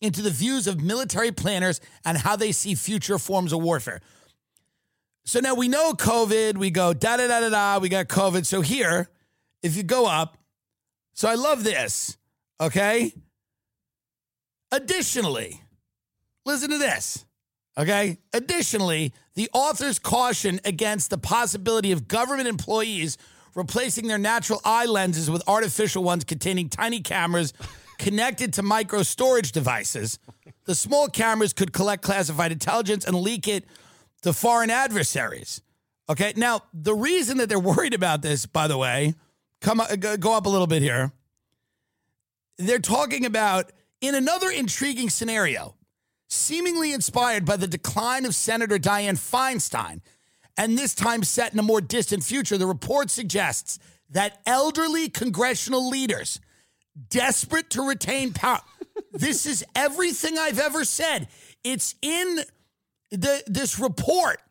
[0.00, 4.00] into the views of military planners and how they see future forms of warfare.
[5.24, 8.46] So now we know COVID, we go da da da da da, we got COVID.
[8.46, 9.10] So here,
[9.62, 10.38] if you go up,
[11.12, 12.16] so I love this,
[12.60, 13.12] okay?
[14.72, 15.60] Additionally,
[16.46, 17.24] listen to this,
[17.76, 18.18] okay?
[18.32, 23.18] Additionally, the authors caution against the possibility of government employees
[23.54, 27.52] replacing their natural eye lenses with artificial ones containing tiny cameras
[27.98, 30.18] connected to micro storage devices.
[30.64, 33.64] The small cameras could collect classified intelligence and leak it
[34.22, 35.62] to foreign adversaries.
[36.08, 39.14] Okay, now the reason that they're worried about this, by the way,
[39.60, 41.12] come uh, go up a little bit here.
[42.58, 45.76] They're talking about in another intriguing scenario,
[46.28, 50.00] seemingly inspired by the decline of Senator Dianne Feinstein,
[50.60, 53.78] and this time set in a more distant future, the report suggests
[54.10, 56.38] that elderly congressional leaders,
[57.08, 58.60] desperate to retain power,
[59.14, 61.28] this is everything I've ever said.
[61.64, 62.40] It's in
[63.10, 64.42] the, this report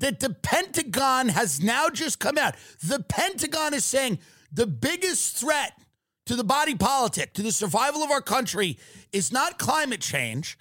[0.00, 2.56] that the Pentagon has now just come out.
[2.82, 4.18] The Pentagon is saying
[4.52, 5.72] the biggest threat
[6.26, 8.76] to the body politic, to the survival of our country,
[9.12, 10.58] is not climate change.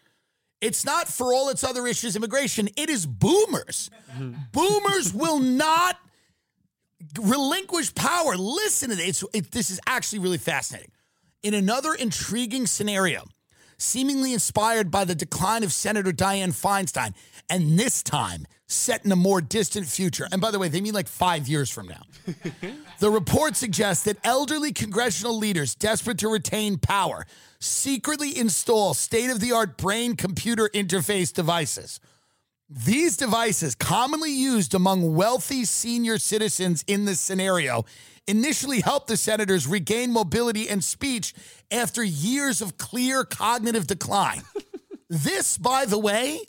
[0.64, 2.70] It's not for all its other issues, immigration.
[2.78, 3.92] It is boomers.
[4.14, 4.34] Mm-hmm.
[4.54, 5.98] Boomers will not
[7.20, 8.38] relinquish power.
[8.38, 9.26] Listen to this.
[9.34, 10.92] It, this is actually really fascinating.
[11.42, 13.26] In another intriguing scenario,
[13.78, 17.14] seemingly inspired by the decline of Senator Dianne Feinstein,
[17.50, 20.28] and this time set in a more distant future.
[20.32, 22.04] And by the way, they mean like five years from now.
[23.00, 27.26] the report suggests that elderly congressional leaders desperate to retain power
[27.64, 32.00] secretly install state of the art brain computer interface devices.
[32.70, 37.86] These devices, commonly used among wealthy senior citizens in this scenario,
[38.28, 41.34] initially helped the senators regain mobility and speech
[41.72, 44.44] after years of clear cognitive decline.
[45.10, 46.42] this, by the way,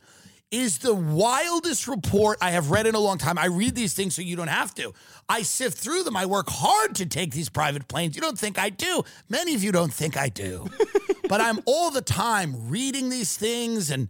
[0.54, 3.38] is the wildest report I have read in a long time.
[3.38, 4.92] I read these things so you don't have to.
[5.28, 6.16] I sift through them.
[6.16, 8.14] I work hard to take these private planes.
[8.14, 9.02] You don't think I do.
[9.28, 10.68] Many of you don't think I do.
[11.28, 14.08] but I'm all the time reading these things and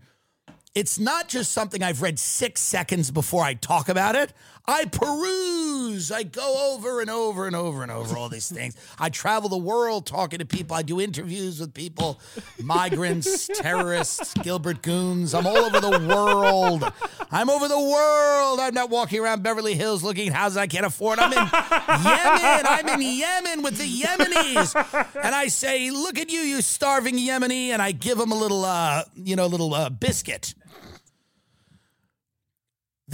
[0.75, 4.33] it's not just something I've read six seconds before I talk about it.
[4.67, 6.11] I peruse.
[6.11, 8.75] I go over and over and over and over all these things.
[8.99, 10.75] I travel the world talking to people.
[10.75, 12.19] I do interviews with people,
[12.63, 15.35] migrants, terrorists, Gilbert Goons.
[15.35, 16.91] I'm all over the world.
[17.31, 18.59] I'm over the world.
[18.59, 21.19] I'm not walking around Beverly Hills looking at houses I can't afford.
[21.19, 22.67] I'm in Yemen.
[22.67, 24.75] I'm in Yemen with the Yemenis.
[25.23, 27.69] And I say, look at you, you starving Yemeni.
[27.69, 30.55] And I give them a little, uh, you know, little uh, biscuit.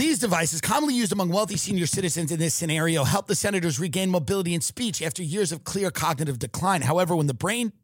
[0.00, 4.08] These devices, commonly used among wealthy senior citizens in this scenario, help the senators regain
[4.08, 6.80] mobility and speech after years of clear cognitive decline.
[6.80, 7.74] However, when the brain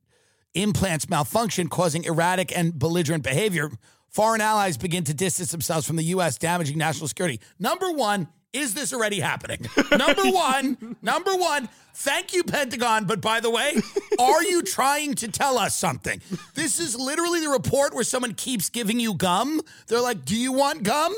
[0.55, 3.71] implants malfunction, causing erratic and belligerent behavior,
[4.09, 7.39] foreign allies begin to distance themselves from the U.S., damaging national security.
[7.59, 9.67] Number one, is this already happening?
[9.91, 13.05] number one, number one, thank you, Pentagon.
[13.05, 13.75] But by the way,
[14.19, 16.23] are you trying to tell us something?
[16.55, 19.61] This is literally the report where someone keeps giving you gum.
[19.89, 21.15] They're like, Do you want gum?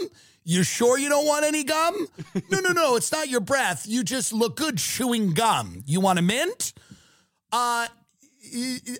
[0.48, 2.06] You sure you don't want any gum?
[2.50, 2.96] No, no, no.
[2.96, 3.84] It's not your breath.
[3.86, 5.82] You just look good chewing gum.
[5.84, 6.72] You want a mint?
[7.52, 7.86] Uh,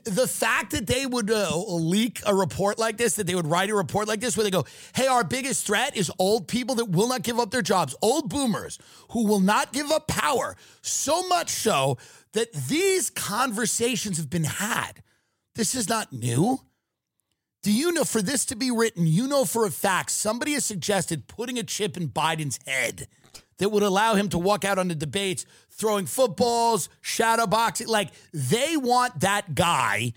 [0.05, 3.71] the fact that they would uh, leak a report like this, that they would write
[3.71, 6.91] a report like this, where they go, hey, our biggest threat is old people that
[6.91, 8.79] will not give up their jobs, old boomers
[9.13, 10.55] who will not give up power.
[10.83, 11.97] So much so
[12.35, 15.03] that these conversations have been had.
[15.55, 16.61] This is not new.
[17.69, 20.65] Do you know for this to be written, you know for a fact somebody has
[20.65, 23.09] suggested putting a chip in Biden's head
[23.59, 27.87] that would allow him to walk out on the debates throwing footballs, shadow boxing.
[27.87, 30.15] Like they want that guy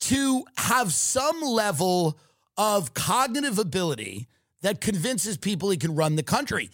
[0.00, 2.18] to have some level
[2.56, 4.26] of cognitive ability
[4.62, 6.70] that convinces people he can run the country.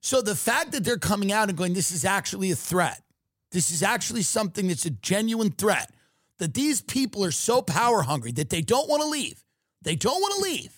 [0.00, 3.02] So the fact that they're coming out and going, this is actually a threat,
[3.50, 5.90] this is actually something that's a genuine threat
[6.38, 9.42] that these people are so power hungry that they don't want to leave.
[9.82, 10.72] They don't want to leave.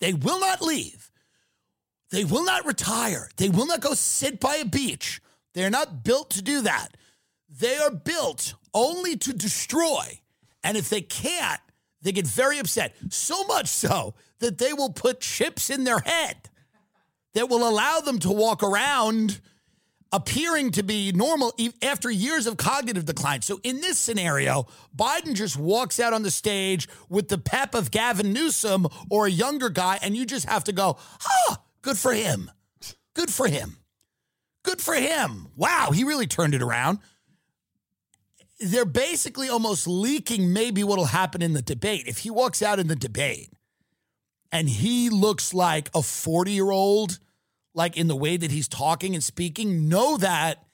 [0.00, 1.10] They will not leave.
[2.10, 3.28] They will not retire.
[3.36, 5.20] They will not go sit by a beach.
[5.54, 6.96] They're not built to do that.
[7.48, 10.20] They are built only to destroy.
[10.62, 11.60] And if they can't,
[12.02, 12.94] they get very upset.
[13.10, 16.48] So much so that they will put chips in their head
[17.34, 19.40] that will allow them to walk around
[20.12, 23.42] appearing to be normal after years of cognitive decline.
[23.42, 24.66] So in this scenario,
[24.96, 29.30] Biden just walks out on the stage with the pep of Gavin Newsom or a
[29.30, 32.50] younger guy, and you just have to go, ah, good for him.
[33.14, 33.76] Good for him.
[34.62, 35.48] Good for him.
[35.56, 36.98] Wow, he really turned it around.
[38.60, 42.06] They're basically almost leaking maybe what'll happen in the debate.
[42.06, 43.50] If he walks out in the debate
[44.50, 47.18] and he looks like a 40 year old
[47.78, 50.64] like in the way that he's talking and speaking, know that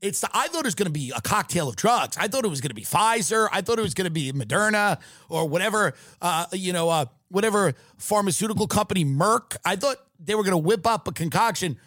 [0.00, 2.16] it's the, I thought it was going to be a cocktail of drugs.
[2.18, 3.46] I thought it was going to be Pfizer.
[3.52, 5.92] I thought it was going to be Moderna or whatever,
[6.22, 9.56] uh, you know, uh, whatever pharmaceutical company, Merck.
[9.66, 11.78] I thought they were going to whip up a concoction,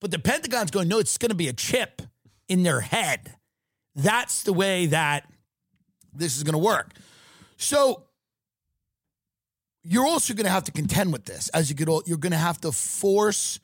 [0.00, 2.00] but the Pentagon's going, no, it's going to be a chip
[2.48, 3.34] in their head.
[3.94, 5.30] That's the way that
[6.14, 6.94] this is going to work.
[7.58, 8.04] So
[9.82, 12.08] you're also going to have to contend with this as you get old.
[12.08, 13.60] You're going to have to force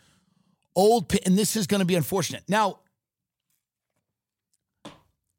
[0.77, 2.45] old, and this is going to be unfortunate.
[2.49, 2.81] Now,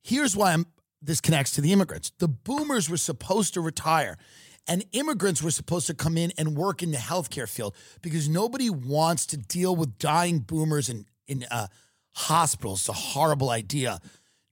[0.04, 0.66] here's why I'm.
[1.02, 2.12] This connects to the immigrants.
[2.20, 4.18] The boomers were supposed to retire,
[4.68, 8.70] and immigrants were supposed to come in and work in the healthcare field because nobody
[8.70, 11.68] wants to deal with dying boomers in in uh,
[12.14, 12.82] hospitals.
[12.82, 14.00] It's a horrible idea.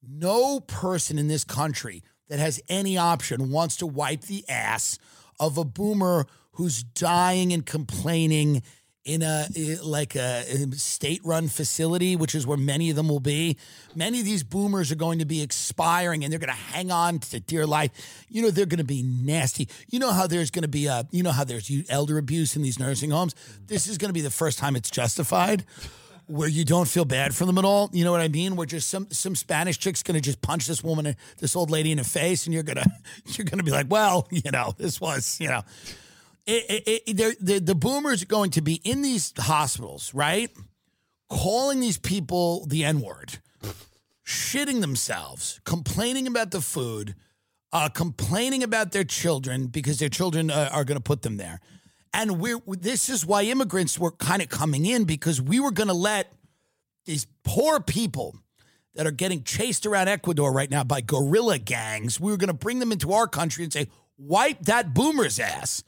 [0.01, 4.97] No person in this country that has any option wants to wipe the ass
[5.39, 8.61] of a boomer who's dying and complaining
[9.09, 9.47] in a
[9.83, 10.43] like a
[10.75, 13.57] state-run facility, which is where many of them will be.
[13.95, 17.17] Many of these boomers are going to be expiring, and they're going to hang on
[17.19, 18.25] to dear life.
[18.29, 19.67] You know, they're going to be nasty.
[19.89, 22.61] You know how there's going to be a, you know how there's elder abuse in
[22.61, 23.33] these nursing homes.
[23.65, 25.65] This is going to be the first time it's justified
[26.27, 27.89] where you don't feel bad for them at all.
[27.91, 28.55] You know what I mean?
[28.55, 31.91] Where just some some Spanish chick's gonna just punch this woman, uh, this old lady
[31.91, 32.85] in the face, and you're gonna
[33.25, 35.63] you're gonna be like, well, you know, this was, you know,
[36.49, 40.49] it, it, the the boomers are going to be in these hospitals, right?
[41.29, 43.39] Calling these people the N word,
[44.25, 47.15] shitting themselves, complaining about the food,
[47.71, 51.59] uh, complaining about their children because their children uh, are going to put them there
[52.13, 55.87] and we're this is why immigrants were kind of coming in because we were going
[55.87, 56.31] to let
[57.05, 58.35] these poor people
[58.95, 62.53] that are getting chased around Ecuador right now by guerrilla gangs, we were going to
[62.53, 65.83] bring them into our country and say, wipe that boomer's ass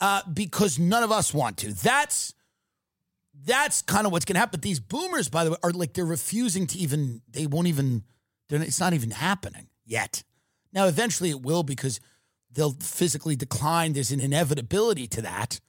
[0.00, 1.72] uh, because none of us want to.
[1.72, 2.34] That's
[3.44, 4.60] that's kind of what's going to happen.
[4.60, 7.22] These boomers, by the way, are like they're refusing to even.
[7.30, 8.04] They won't even.
[8.50, 10.24] It's not even happening yet.
[10.72, 12.00] Now, eventually, it will because
[12.52, 13.92] they'll physically decline.
[13.92, 15.60] There's an inevitability to that.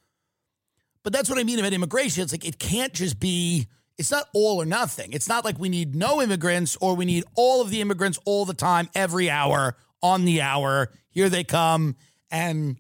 [1.04, 2.24] But that's what I mean about immigration.
[2.24, 3.68] It's like it can't just be,
[3.98, 5.14] it's not all or nothing.
[5.14, 8.46] It's not like we need no immigrants or we need all of the immigrants all
[8.46, 10.92] the time, every hour, on the hour.
[11.10, 11.96] Here they come.
[12.30, 12.78] And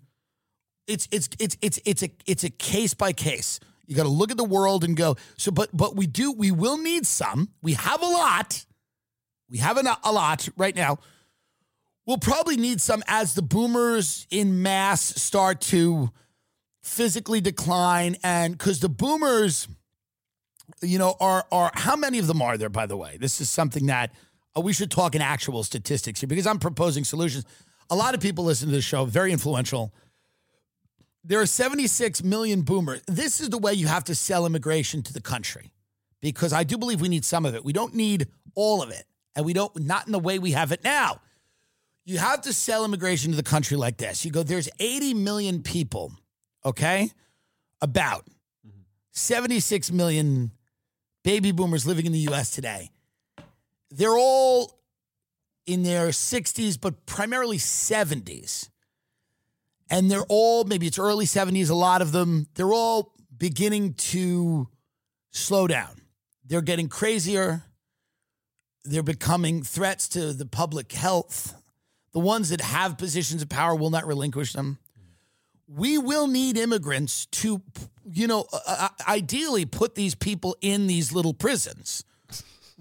[0.88, 3.60] it's it's it's it's it's a it's a case by case.
[3.88, 5.18] You got to look at the world and go.
[5.38, 7.50] So, but but we do we will need some.
[7.62, 8.66] We have a lot.
[9.50, 11.00] We have a, a lot right now.
[12.06, 16.10] We'll probably need some as the boomers in mass start to
[16.82, 18.16] physically decline.
[18.24, 19.68] And because the boomers,
[20.82, 23.18] you know, are, are how many of them are there, by the way?
[23.20, 24.12] This is something that
[24.58, 27.46] uh, we should talk in actual statistics here because I'm proposing solutions.
[27.90, 29.94] A lot of people listen to this show, very influential.
[31.24, 33.02] There are 76 million boomers.
[33.08, 35.72] This is the way you have to sell immigration to the country
[36.20, 37.64] because I do believe we need some of it.
[37.64, 39.06] We don't need all of it.
[39.36, 41.22] And we don't, not in the way we have it now.
[42.06, 44.26] You have to sell immigration to the country like this.
[44.26, 46.12] You go, there's 80 million people,
[46.66, 47.10] okay?
[47.82, 48.26] About
[49.12, 50.52] 76 million
[51.24, 52.90] baby boomers living in the US today.
[53.92, 54.80] They're all
[55.66, 58.70] in their 60s, but primarily 70s.
[59.92, 64.68] And they're all, maybe it's early 70s, a lot of them, they're all beginning to
[65.32, 66.02] slow down.
[66.46, 67.62] They're getting crazier.
[68.84, 71.62] They're becoming threats to the public health
[72.14, 74.80] the ones that have positions of power will not relinquish them.
[75.68, 77.62] We will need immigrants to,
[78.12, 82.04] you know, uh, uh ideally put these people in these little prisons.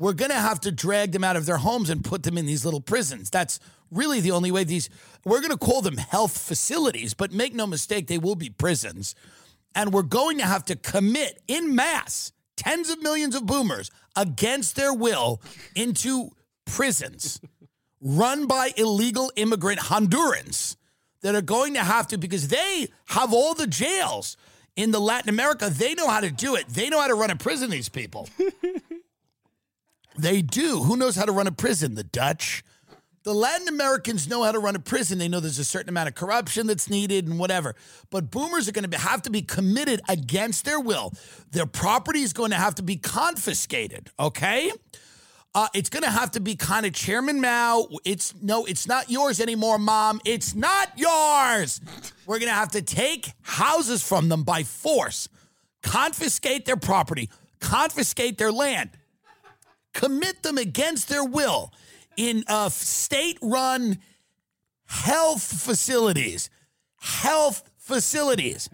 [0.01, 2.47] We're going to have to drag them out of their homes and put them in
[2.47, 3.29] these little prisons.
[3.29, 3.61] That's
[3.91, 4.89] really the only way these,
[5.27, 9.15] we're going to call them health facilities, but make no mistake, they will be prisons.
[9.75, 14.75] And we're going to have to commit in mass tens of millions of boomers against
[14.75, 15.43] their will
[15.77, 16.31] into
[16.65, 17.39] prisons
[18.01, 20.77] run by illegal immigrant Hondurans
[21.21, 24.39] that are going to have to, because they have all the jails
[24.77, 25.69] in the Latin America.
[25.69, 26.69] They know how to do it.
[26.69, 28.31] They know how to run a prison, these people.
[30.19, 30.83] they do.
[30.83, 31.95] Who knows how to run a prison?
[31.95, 32.65] The Dutch.
[33.23, 35.19] The Latin Americans know how to run a prison.
[35.19, 37.75] They know there's a certain amount of corruption that's needed and whatever.
[38.11, 41.13] But boomers are going to have to be committed against their will.
[41.51, 44.73] Their property is going to have to be confiscated, okay?
[45.55, 47.89] Uh, it's going to have to be kind of Chairman Mao.
[48.05, 50.21] It's no, it's not yours anymore, Mom.
[50.25, 51.81] It's not yours.
[52.25, 55.29] We're going to have to take houses from them by force,
[55.83, 57.29] confiscate their property,
[57.61, 58.91] confiscate their land,
[59.93, 61.73] commit them against their will
[62.17, 63.99] in uh, state run
[64.87, 66.51] health facilities.
[67.01, 68.69] Health facilities.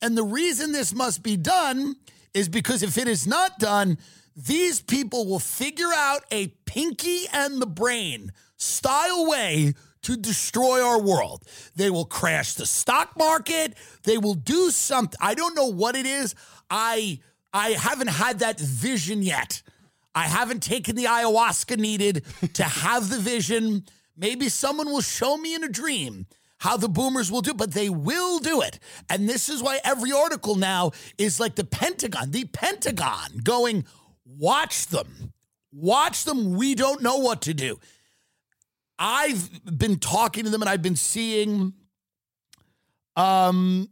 [0.00, 1.96] And the reason this must be done
[2.34, 3.98] is because if it is not done,
[4.36, 11.00] these people will figure out a pinky and the brain style way to destroy our
[11.00, 11.44] world.
[11.76, 13.74] They will crash the stock market.
[14.04, 15.18] They will do something.
[15.20, 16.34] I don't know what it is.
[16.70, 17.20] I
[17.52, 19.62] I haven't had that vision yet.
[20.14, 23.84] I haven't taken the ayahuasca needed to have the vision.
[24.16, 26.26] Maybe someone will show me in a dream
[26.58, 28.78] how the boomers will do, but they will do it.
[29.10, 33.84] And this is why every article now is like the Pentagon, the Pentagon going,
[34.24, 35.32] watch them,
[35.72, 36.54] watch them.
[36.54, 37.80] We don't know what to do.
[38.96, 41.72] I've been talking to them and I've been seeing,
[43.16, 43.88] um,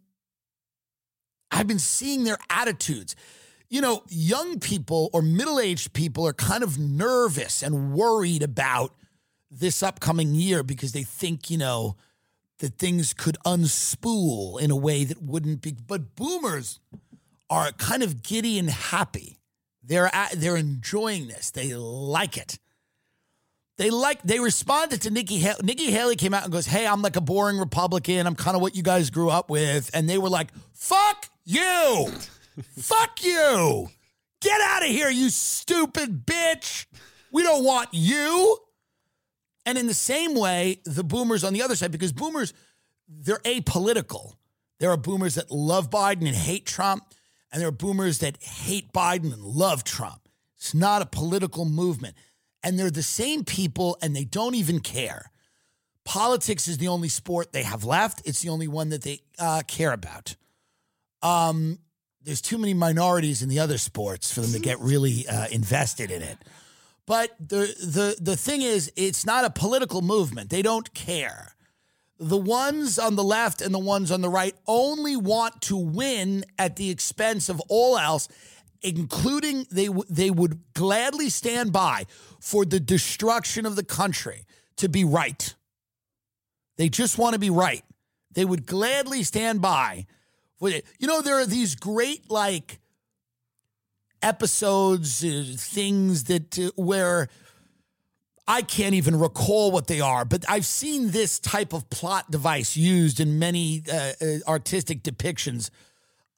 [1.50, 3.16] I've been seeing their attitudes.
[3.70, 8.94] You know, young people or middle aged people are kind of nervous and worried about
[9.50, 11.96] this upcoming year because they think, you know,
[12.58, 15.72] that things could unspool in a way that wouldn't be.
[15.72, 16.80] But boomers
[17.48, 19.38] are kind of giddy and happy.
[19.82, 21.50] They're at, they're enjoying this.
[21.50, 22.58] They like it.
[23.76, 25.60] They like they responded to Nikki Haley.
[25.62, 28.26] Nikki Haley came out and goes, "Hey, I'm like a boring Republican.
[28.26, 32.12] I'm kind of what you guys grew up with." And they were like, "Fuck you,
[32.62, 33.88] fuck you,
[34.40, 36.86] get out of here, you stupid bitch.
[37.32, 38.58] We don't want you."
[39.66, 42.54] And in the same way, the boomers on the other side, because boomers,
[43.08, 44.34] they're apolitical.
[44.78, 47.04] There are boomers that love Biden and hate Trump,
[47.52, 50.28] and there are boomers that hate Biden and love Trump.
[50.56, 52.14] It's not a political movement.
[52.62, 55.30] And they're the same people, and they don't even care.
[56.04, 58.22] Politics is the only sport they have left.
[58.24, 60.36] It's the only one that they uh, care about.
[61.22, 61.78] Um,
[62.22, 66.10] there's too many minorities in the other sports for them to get really uh, invested
[66.10, 66.38] in it.
[67.06, 70.50] But the the the thing is, it's not a political movement.
[70.50, 71.54] They don't care.
[72.18, 76.44] The ones on the left and the ones on the right only want to win
[76.58, 78.28] at the expense of all else,
[78.82, 82.04] including they they would gladly stand by
[82.38, 84.46] for the destruction of the country
[84.76, 85.54] to be right.
[86.76, 87.82] They just want to be right.
[88.32, 90.06] They would gladly stand by.
[90.60, 92.78] You know, there are these great like
[94.22, 97.28] episodes, uh, things that uh, where
[98.46, 102.76] I can't even recall what they are, but I've seen this type of plot device
[102.76, 105.70] used in many uh, uh, artistic depictions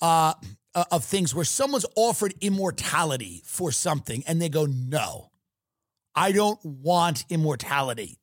[0.02, 0.34] uh,
[0.74, 5.30] uh, of things where someone's offered immortality for something and they go, no,
[6.14, 8.18] I don't want immortality.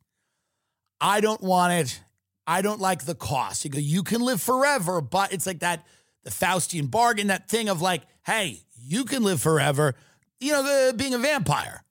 [1.02, 2.04] I don't want it.
[2.50, 3.64] I don't like the cost.
[3.64, 5.86] You go, you can live forever, but it's like that
[6.24, 9.94] the Faustian bargain, that thing of like, hey, you can live forever.
[10.40, 11.84] You know, being a vampire.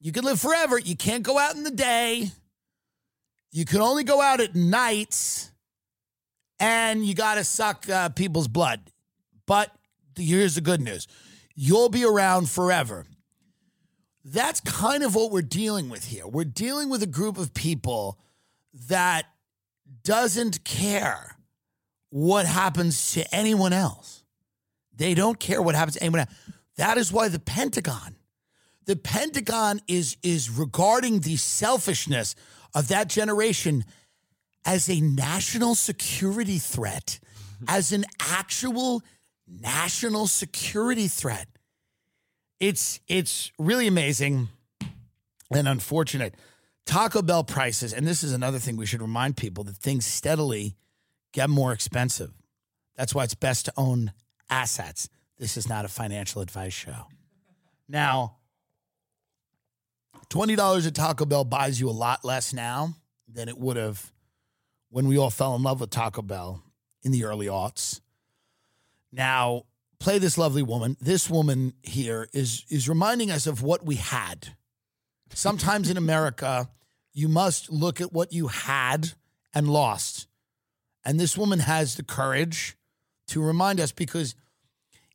[0.00, 0.78] You can live forever.
[0.78, 2.30] You can't go out in the day.
[3.52, 5.50] You can only go out at nights.
[6.60, 8.82] And you got to suck uh, people's blood.
[9.46, 9.70] But
[10.14, 11.08] here's the good news
[11.54, 13.06] you'll be around forever.
[14.26, 16.26] That's kind of what we're dealing with here.
[16.26, 18.18] We're dealing with a group of people
[18.88, 19.24] that
[20.04, 21.36] doesn't care
[22.10, 24.22] what happens to anyone else.
[24.96, 26.30] They don't care what happens to anyone else.
[26.76, 28.16] That is why the Pentagon,
[28.86, 32.34] the Pentagon is is regarding the selfishness
[32.74, 33.84] of that generation
[34.64, 37.18] as a national security threat,
[37.56, 37.64] mm-hmm.
[37.68, 39.02] as an actual
[39.46, 41.48] national security threat.
[42.60, 44.48] It's it's really amazing
[45.52, 46.34] and unfortunate.
[46.86, 50.76] Taco Bell prices, and this is another thing we should remind people that things steadily
[51.32, 52.32] get more expensive.
[52.96, 54.12] That's why it's best to own
[54.50, 55.08] assets.
[55.38, 57.06] This is not a financial advice show.
[57.88, 58.36] Now,
[60.30, 62.94] $20 at Taco Bell buys you a lot less now
[63.28, 64.12] than it would have
[64.90, 66.62] when we all fell in love with Taco Bell
[67.02, 68.00] in the early aughts.
[69.10, 69.64] Now,
[69.98, 70.96] play this lovely woman.
[71.00, 74.56] This woman here is is reminding us of what we had.
[75.32, 76.68] Sometimes in America,
[77.12, 79.12] you must look at what you had
[79.54, 80.26] and lost.
[81.04, 82.76] And this woman has the courage
[83.28, 84.34] to remind us because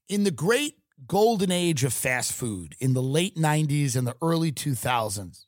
[0.07, 4.51] in the great golden age of fast food in the late 90s and the early
[4.51, 5.45] 2000s,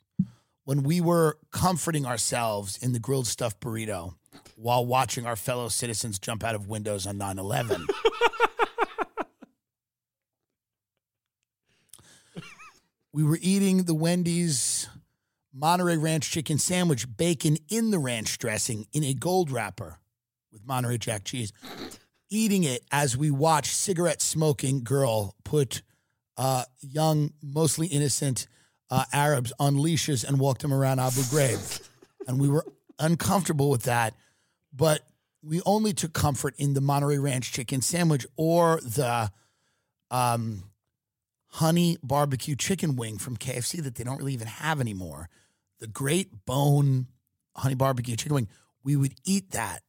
[0.64, 4.14] when we were comforting ourselves in the grilled stuffed burrito
[4.56, 7.86] while watching our fellow citizens jump out of windows on 9 11.
[13.12, 14.88] we were eating the Wendy's
[15.52, 19.98] Monterey Ranch chicken sandwich, bacon in the ranch dressing in a gold wrapper
[20.50, 21.52] with Monterey Jack cheese,
[22.30, 25.82] eating it as we watch cigarette smoking girl put
[26.38, 28.46] uh, young, mostly innocent
[28.90, 31.88] uh, Arabs on leashes and walk them around Abu Ghraib.
[32.26, 32.64] and we were
[32.98, 34.14] uncomfortable with that,
[34.72, 35.02] but
[35.42, 39.30] we only took comfort in the Monterey Ranch chicken sandwich or the
[40.10, 40.64] um,
[41.52, 45.28] honey barbecue chicken wing from KFC that they don't really even have anymore.
[45.80, 47.08] The great bone
[47.54, 48.48] honey barbecue chicken wing.
[48.82, 49.82] We would eat that,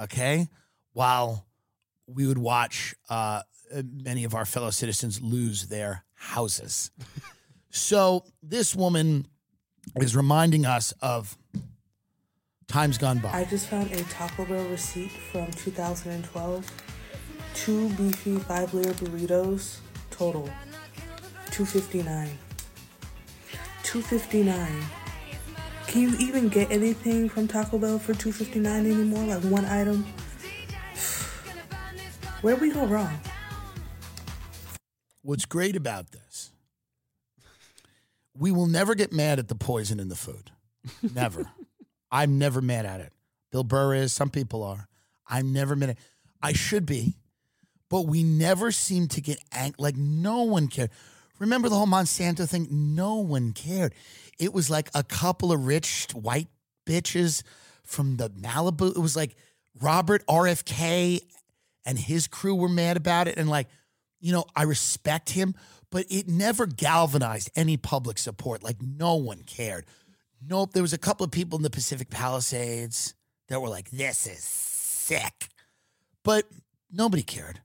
[0.00, 0.48] okay,
[0.92, 1.46] while
[2.06, 3.42] we would watch uh,
[3.84, 6.90] many of our fellow citizens lose their houses.
[7.70, 9.26] so this woman
[9.96, 11.36] is reminding us of
[12.68, 13.30] times gone by.
[13.32, 16.70] I just found a Taco Bell receipt from 2012.
[17.54, 19.78] Two beefy five layer burritos,
[20.10, 20.48] total
[21.50, 22.38] 259.
[23.82, 24.84] 259.
[25.86, 29.24] Can you even get anything from Taco Bell for 259 anymore?
[29.24, 30.04] Like one item?
[32.42, 33.18] Where we go wrong?
[35.22, 36.50] What's great about this,
[38.36, 40.50] we will never get mad at the poison in the food.
[41.14, 41.50] Never.
[42.10, 43.12] I'm never mad at it.
[43.50, 44.88] Bill Burr is, some people are.
[45.28, 46.02] I'm never mad at it.
[46.42, 47.16] I should be,
[47.90, 50.90] but we never seem to get ang- like no one cared.
[51.38, 52.66] Remember the whole Monsanto thing?
[52.70, 53.94] No one cared.
[54.38, 56.48] It was like a couple of rich white
[56.86, 57.42] bitches
[57.84, 58.90] from the Malibu.
[58.90, 59.36] It was like
[59.80, 61.20] Robert RFK
[61.84, 63.38] and his crew were mad about it.
[63.38, 63.68] And like,
[64.20, 65.54] you know, I respect him,
[65.90, 68.62] but it never galvanized any public support.
[68.62, 69.86] Like, no one cared.
[70.46, 70.72] Nope.
[70.72, 73.14] There was a couple of people in the Pacific Palisades
[73.48, 75.48] that were like, this is sick.
[76.24, 76.44] But
[76.90, 77.60] nobody cared.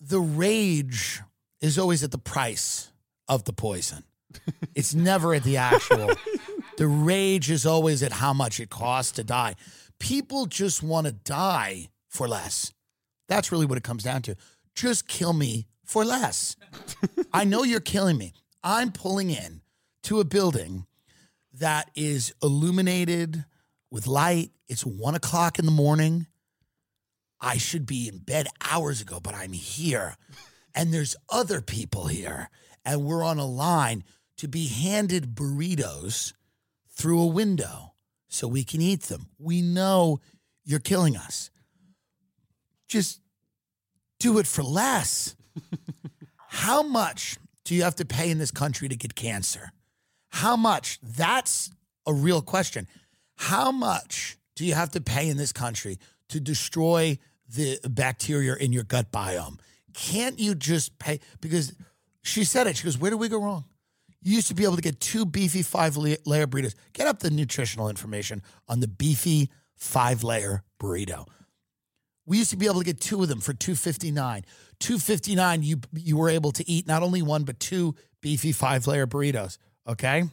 [0.00, 1.20] The rage
[1.60, 2.92] is always at the price
[3.28, 4.04] of the poison.
[4.74, 6.10] It's never at the actual.
[6.76, 9.54] the rage is always at how much it costs to die.
[9.98, 12.74] People just want to die for less.
[13.26, 14.36] That's really what it comes down to.
[14.74, 16.56] Just kill me for less.
[17.32, 18.34] I know you're killing me.
[18.62, 19.62] I'm pulling in
[20.02, 20.86] to a building
[21.54, 23.46] that is illuminated
[23.90, 24.50] with light.
[24.68, 26.26] It's one o'clock in the morning.
[27.40, 30.16] I should be in bed hours ago, but I'm here.
[30.76, 32.50] And there's other people here.
[32.84, 34.04] And we're on a line
[34.36, 36.34] to be handed burritos
[36.90, 37.94] through a window
[38.28, 39.28] so we can eat them.
[39.38, 40.20] We know
[40.64, 41.50] you're killing us.
[42.86, 43.20] Just
[44.20, 45.34] do it for less.
[46.48, 49.72] How much do you have to pay in this country to get cancer?
[50.28, 50.98] How much?
[51.02, 51.70] That's
[52.06, 52.86] a real question.
[53.36, 55.98] How much do you have to pay in this country
[56.28, 57.18] to destroy
[57.48, 59.58] the bacteria in your gut biome?
[59.96, 61.20] Can't you just pay?
[61.40, 61.74] Because
[62.22, 62.76] she said it.
[62.76, 63.64] She goes, Where do we go wrong?
[64.20, 66.16] You used to be able to get two beefy five layer
[66.46, 66.74] burritos.
[66.92, 71.26] Get up the nutritional information on the beefy five layer burrito.
[72.26, 74.44] We used to be able to get two of them for 259.
[74.80, 79.06] 259 you you were able to eat not only one but two beefy five layer
[79.06, 79.56] burritos,
[79.88, 80.24] okay?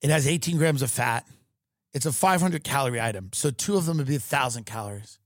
[0.00, 1.26] It has 18 grams of fat.
[1.92, 3.28] It's a 500 calorie item.
[3.34, 5.19] So two of them would be a 1000 calories.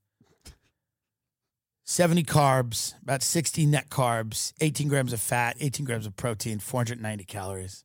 [1.85, 7.25] 70 carbs, about 60 net carbs, 18 grams of fat, 18 grams of protein, 490
[7.25, 7.85] calories.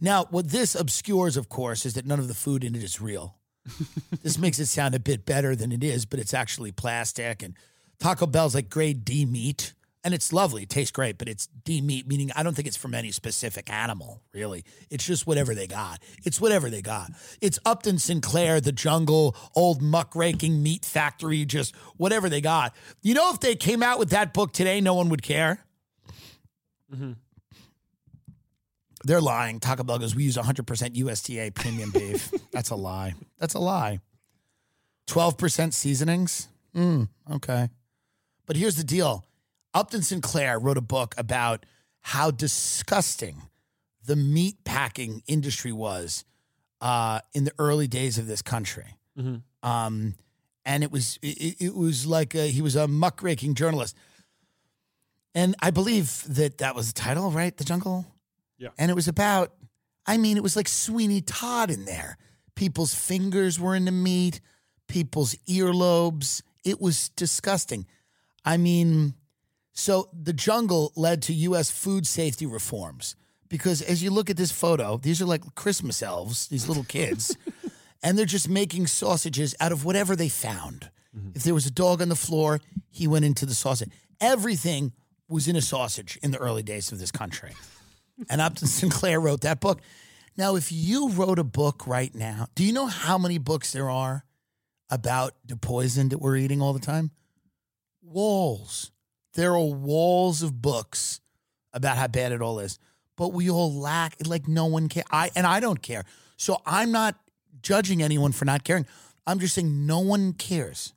[0.00, 3.00] Now, what this obscures, of course, is that none of the food in it is
[3.00, 3.36] real.
[4.22, 7.42] this makes it sound a bit better than it is, but it's actually plastic.
[7.42, 7.54] And
[7.98, 9.74] Taco Bell's like grade D meat,
[10.08, 10.62] and it's lovely.
[10.62, 13.70] It tastes great, but it's D meat, meaning I don't think it's from any specific
[13.70, 14.64] animal, really.
[14.88, 16.02] It's just whatever they got.
[16.24, 17.10] It's whatever they got.
[17.42, 22.74] It's Upton Sinclair, the jungle, old muckraking meat factory, just whatever they got.
[23.02, 25.62] You know, if they came out with that book today, no one would care.
[29.04, 29.60] They're lying.
[29.60, 30.64] Taco Bell goes, we use 100%
[30.96, 32.32] USDA premium beef.
[32.50, 33.12] That's a lie.
[33.38, 34.00] That's a lie.
[35.06, 36.48] 12% seasonings?
[36.74, 37.68] Mm, okay.
[38.46, 39.26] But here's the deal
[39.74, 41.66] Upton Sinclair wrote a book about
[42.00, 43.42] how disgusting
[44.04, 46.24] the meat packing industry was
[46.80, 48.96] uh, in the early days of this country.
[49.62, 50.14] Um,
[50.64, 53.96] and it was it, it was like a, he was a muckraking journalist.
[55.34, 57.56] And I believe that that was the title, right?
[57.56, 58.06] The Jungle.
[58.58, 58.68] Yeah.
[58.78, 59.52] And it was about,
[60.06, 62.16] I mean, it was like Sweeney Todd in there.
[62.54, 64.40] People's fingers were in the meat,
[64.88, 66.42] people's earlobes.
[66.64, 67.86] It was disgusting.
[68.44, 69.14] I mean,
[69.78, 71.70] so the jungle led to U.S.
[71.70, 73.14] food safety reforms
[73.48, 77.36] because as you look at this photo, these are like Christmas elves, these little kids,
[78.02, 80.90] and they're just making sausages out of whatever they found.
[81.16, 81.30] Mm-hmm.
[81.36, 82.58] If there was a dog on the floor,
[82.90, 83.90] he went into the sausage.
[84.20, 84.94] Everything
[85.28, 87.52] was in a sausage in the early days of this country.
[88.28, 89.80] And Upton Sinclair wrote that book.
[90.36, 93.88] Now, if you wrote a book right now, do you know how many books there
[93.88, 94.24] are
[94.90, 97.12] about the poison that we're eating all the time?
[98.02, 98.90] Walls.
[99.38, 101.20] There are walls of books
[101.72, 102.80] about how bad it all is.
[103.16, 105.04] But we all lack like no one care.
[105.12, 106.02] I and I don't care.
[106.36, 107.14] So I'm not
[107.62, 108.84] judging anyone for not caring.
[109.28, 110.92] I'm just saying no one cares.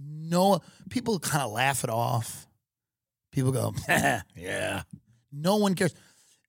[0.00, 2.48] No people kind of laugh it off.
[3.30, 4.82] People go, yeah.
[5.30, 5.94] No one cares.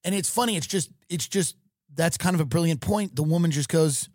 [0.03, 1.55] And it's funny, it's just, it's just,
[1.93, 3.15] that's kind of a brilliant point.
[3.15, 4.09] The woman just goes,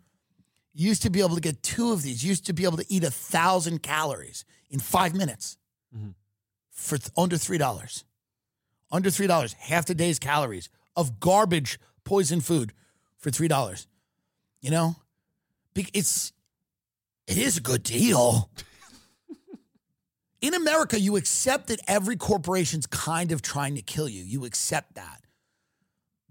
[0.73, 3.05] used to be able to get two of these, used to be able to eat
[3.05, 5.57] a thousand calories in five minutes
[5.95, 6.09] mm-hmm.
[6.73, 8.03] For th- under $3.
[8.91, 12.73] Under $3, half the day's calories of garbage poison food
[13.17, 13.85] for $3.
[14.61, 14.95] You know?
[15.75, 16.33] It's,
[17.27, 18.49] it is a good deal.
[20.41, 24.23] In America, you accept that every corporation's kind of trying to kill you.
[24.23, 25.21] You accept that.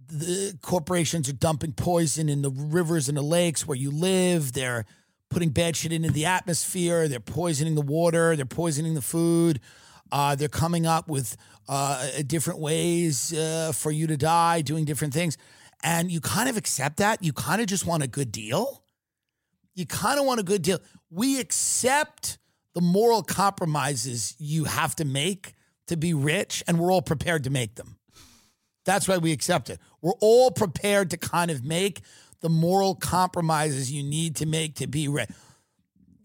[0.06, 4.52] The corporations are dumping poison in the rivers and the lakes where you live.
[4.52, 4.84] They're
[5.30, 7.08] putting bad shit into the atmosphere.
[7.08, 8.36] They're poisoning the water.
[8.36, 9.58] They're poisoning the food.
[10.12, 11.36] Uh, they're coming up with
[11.68, 15.36] uh, different ways uh, for you to die, doing different things.
[15.82, 17.24] And you kind of accept that.
[17.24, 18.82] You kind of just want a good deal
[19.74, 20.78] you kind of want a good deal.
[21.10, 22.38] We accept
[22.74, 25.54] the moral compromises you have to make
[25.86, 27.98] to be rich, and we're all prepared to make them.
[28.84, 29.78] That's why we accept it.
[30.00, 32.00] We're all prepared to kind of make
[32.40, 35.28] the moral compromises you need to make to be rich.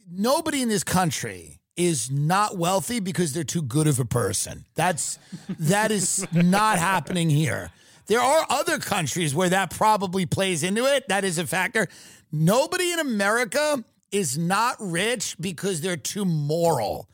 [0.10, 4.66] Nobody in this country is not wealthy because they're too good of a person.
[4.76, 5.20] That's
[5.60, 7.72] that is not happening here.
[8.08, 11.08] There are other countries where that probably plays into it.
[11.08, 11.88] That is a factor.
[12.32, 17.10] Nobody in America is not rich because they're too moral.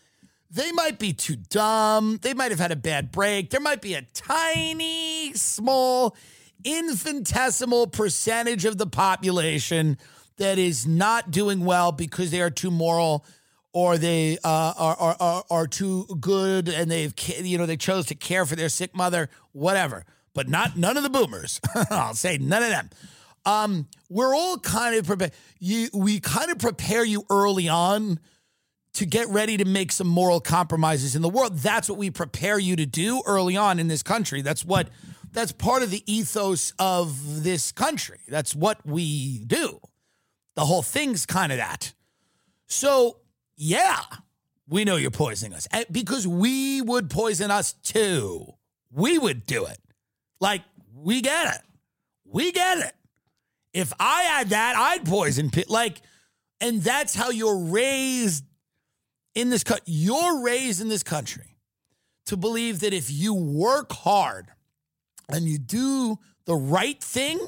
[0.51, 2.19] They might be too dumb.
[2.21, 3.49] They might have had a bad break.
[3.49, 6.15] There might be a tiny, small,
[6.63, 9.97] infinitesimal percentage of the population
[10.37, 13.25] that is not doing well because they are too moral
[13.73, 18.05] or they uh, are, are, are, are too good and they've, you know, they chose
[18.05, 20.05] to care for their sick mother, whatever.
[20.33, 21.59] But not none of the boomers.
[21.89, 22.89] I'll say none of them.
[23.45, 25.33] Um, we're all kind of prepared.
[25.59, 28.19] You, we kind of prepare you early on
[28.93, 31.57] to get ready to make some moral compromises in the world.
[31.57, 34.41] That's what we prepare you to do early on in this country.
[34.41, 34.89] That's what
[35.33, 38.19] that's part of the ethos of this country.
[38.27, 39.79] That's what we do.
[40.55, 41.93] The whole thing's kind of that.
[42.67, 43.17] So,
[43.55, 44.01] yeah,
[44.67, 48.53] we know you're poisoning us because we would poison us too.
[48.91, 49.77] We would do it.
[50.39, 50.61] Like,
[50.95, 51.61] we get it.
[52.25, 52.93] We get it.
[53.73, 55.51] If I had that, I'd poison.
[55.67, 56.01] Like,
[56.61, 58.45] and that's how you're raised
[59.35, 59.83] in this country.
[59.87, 61.57] You're raised in this country
[62.27, 64.47] to believe that if you work hard
[65.29, 67.45] and you do the right thing,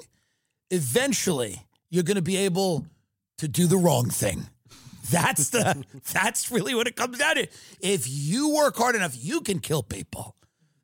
[0.70, 2.86] eventually you're going to be able
[3.38, 4.48] to do the wrong thing.
[5.12, 7.48] That's the that's really what it comes down to.
[7.80, 10.36] If you work hard enough, you can kill people.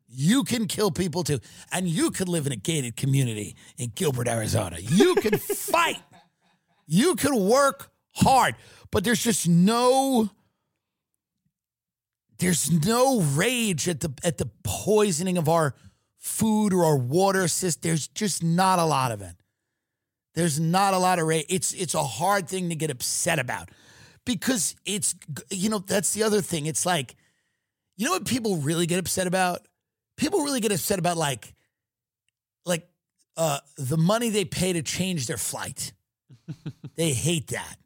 [0.07, 1.39] You can kill people too.
[1.71, 4.77] And you could live in a gated community in Gilbert, Arizona.
[4.79, 6.01] You can fight.
[6.85, 8.55] You can work hard.
[8.91, 10.29] But there's just no
[12.39, 15.75] there's no rage at the at the poisoning of our
[16.17, 17.89] food or our water system.
[17.89, 19.35] There's just not a lot of it.
[20.33, 21.45] There's not a lot of rage.
[21.49, 23.69] It's it's a hard thing to get upset about
[24.25, 25.15] because it's
[25.49, 26.65] you know that's the other thing.
[26.65, 27.15] It's like
[27.97, 29.67] you know what people really get upset about?
[30.17, 31.53] People really get upset about like
[32.65, 32.87] like
[33.37, 35.93] uh the money they pay to change their flight.
[36.95, 37.77] they hate that.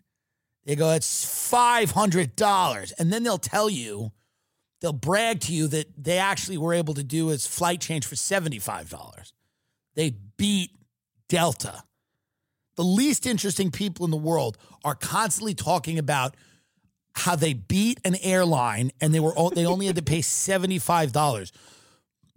[0.65, 4.11] They go, it's five hundred dollars, and then they'll tell you,
[4.81, 8.15] they'll brag to you that they actually were able to do a flight change for
[8.15, 9.33] seventy five dollars.
[9.95, 10.71] They beat
[11.29, 11.83] Delta.
[12.75, 16.35] The least interesting people in the world are constantly talking about
[17.13, 21.11] how they beat an airline and they were they only had to pay seventy five
[21.11, 21.51] dollars.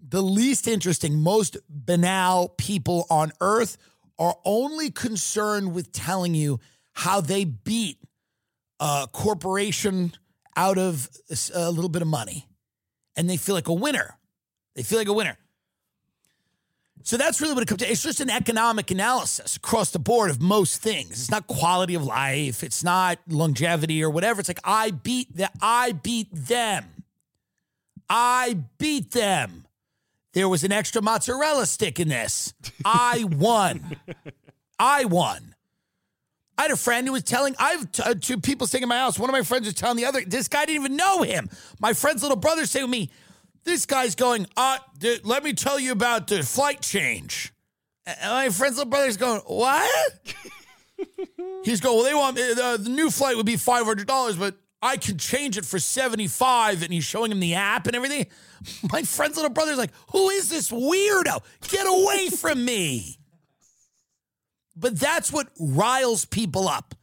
[0.01, 3.77] The least interesting, most banal people on earth
[4.19, 6.61] are only concerned with telling you
[6.93, 7.99] how they beat
[8.81, 10.13] a corporation
[10.57, 11.09] out of
[11.55, 12.47] a little bit of money
[13.17, 14.17] and they feel like a winner.
[14.75, 15.37] They feel like a winner.
[17.03, 17.91] So that's really what it comes to.
[17.91, 21.13] It's just an economic analysis across the board of most things.
[21.13, 22.63] It's not quality of life.
[22.63, 24.41] It's not longevity or whatever.
[24.41, 27.05] It's like I beat the I beat them.
[28.11, 29.67] I beat them.
[30.35, 32.53] There was an extra mozzarella stick in this.
[32.85, 33.97] I won.
[34.79, 35.55] I won.
[36.57, 38.89] I had a friend who was telling, I have t- uh, two people staying in
[38.89, 39.19] my house.
[39.19, 41.49] One of my friends was telling the other, this guy didn't even know him.
[41.81, 43.11] My friend's little brother saying to me,
[43.69, 44.79] this guy's going, uh,
[45.23, 47.53] let me tell you about the flight change.
[48.07, 50.21] And my friend's little brother's going, what?
[51.65, 55.19] He's going, well, they want the, the new flight would be $500, but I can
[55.19, 58.27] change it for 75 And he's showing him the app and everything.
[58.93, 61.43] My friend's little brother's like, who is this weirdo?
[61.69, 63.19] Get away from me.
[64.77, 66.95] But that's what riles people up.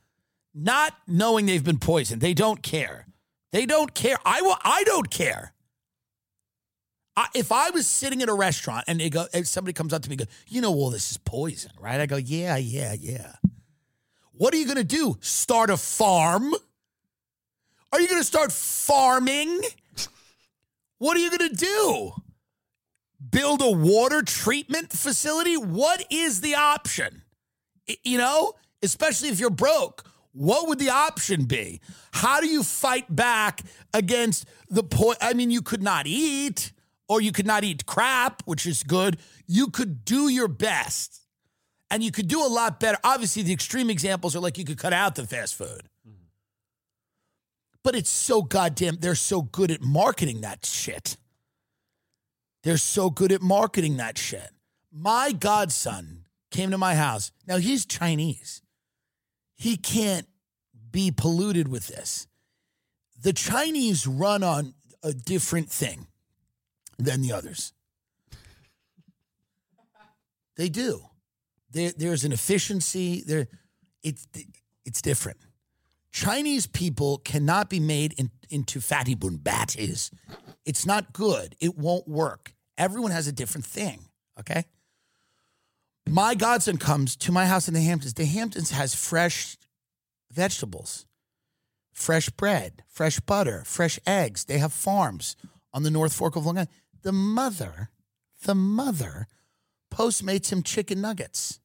[0.53, 2.21] Not knowing they've been poisoned.
[2.21, 3.07] They don't care.
[3.51, 4.17] They don't care.
[4.25, 5.53] I will, I don't care.
[7.17, 10.09] I, if I was sitting at a restaurant and they go, somebody comes up to
[10.09, 11.99] me and goes, you know, all this is poison, right?
[11.99, 13.33] I go, yeah, yeah, yeah.
[14.33, 15.17] What are you going to do?
[15.21, 16.53] Start a farm?
[17.91, 19.61] Are you going to start farming?
[20.97, 22.11] What are you going to do?
[23.29, 25.55] Build a water treatment facility?
[25.55, 27.21] What is the option?
[28.03, 28.53] You know,
[28.83, 31.79] especially if you're broke, what would the option be?
[32.11, 33.61] How do you fight back
[33.93, 35.17] against the point?
[35.21, 36.73] I mean, you could not eat,
[37.07, 39.17] or you could not eat crap, which is good.
[39.47, 41.21] You could do your best,
[41.91, 42.97] and you could do a lot better.
[43.03, 45.89] Obviously, the extreme examples are like you could cut out the fast food.
[47.83, 51.17] But it's so goddamn, they're so good at marketing that shit.
[52.63, 54.49] They're so good at marketing that shit.
[54.91, 57.31] My godson came to my house.
[57.45, 58.63] Now he's Chinese.
[59.53, 60.27] He can't
[60.89, 62.25] be polluted with this.
[63.21, 66.07] The Chinese run on a different thing
[66.97, 67.73] than the others.
[70.57, 71.01] They do.
[71.71, 73.21] There, there's an efficiency.
[73.27, 73.49] There,
[74.01, 74.25] it's
[74.85, 75.37] it's different.
[76.11, 80.11] Chinese people cannot be made in, into fatty bun batties.
[80.63, 81.57] It's not good.
[81.59, 82.53] It won't work.
[82.77, 84.05] Everyone has a different thing.
[84.39, 84.63] Okay.
[86.07, 88.13] My godson comes to my house in the Hamptons.
[88.13, 89.57] The Hamptons has fresh
[90.31, 91.05] vegetables,
[91.91, 94.45] fresh bread, fresh butter, fresh eggs.
[94.45, 95.35] They have farms
[95.73, 96.69] on the North Fork of Long Island.
[97.05, 97.91] The mother,
[98.45, 99.27] the mother,
[99.93, 101.59] postmates him chicken nuggets.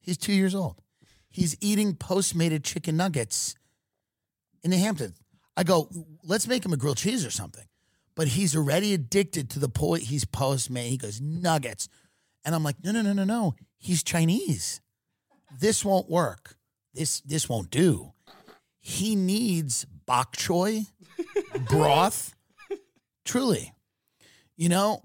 [0.00, 0.82] He's two years old.
[1.30, 3.54] He's eating postmated chicken nuggets
[4.64, 5.16] in the Hamptons.
[5.56, 5.88] I go,
[6.24, 7.66] let's make him a grilled cheese or something.
[8.16, 10.88] But he's already addicted to the point he's postmate.
[10.88, 11.88] He goes, nuggets.
[12.44, 13.54] And I'm like, no, no, no, no, no.
[13.78, 14.80] He's Chinese.
[15.60, 16.56] This won't work.
[16.94, 18.12] This this won't do.
[18.80, 20.86] He needs bok choy,
[21.68, 22.34] broth.
[23.24, 23.72] Truly.
[24.60, 25.02] You know,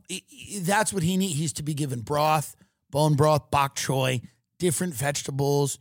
[0.59, 1.39] that's what he needs.
[1.39, 2.57] He's to be given broth,
[2.91, 4.21] bone broth, bok choy,
[4.59, 5.79] different vegetables.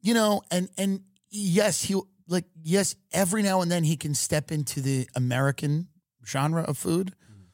[0.00, 1.94] You know, and and yes, he
[2.26, 5.86] like yes, every now and then he can step into the American
[6.26, 7.14] genre of food.
[7.30, 7.44] Mm.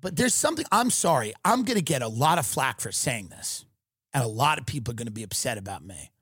[0.00, 1.34] But there's something I'm sorry.
[1.44, 3.66] I'm going to get a lot of flack for saying this.
[4.14, 6.12] And a lot of people are going to be upset about me.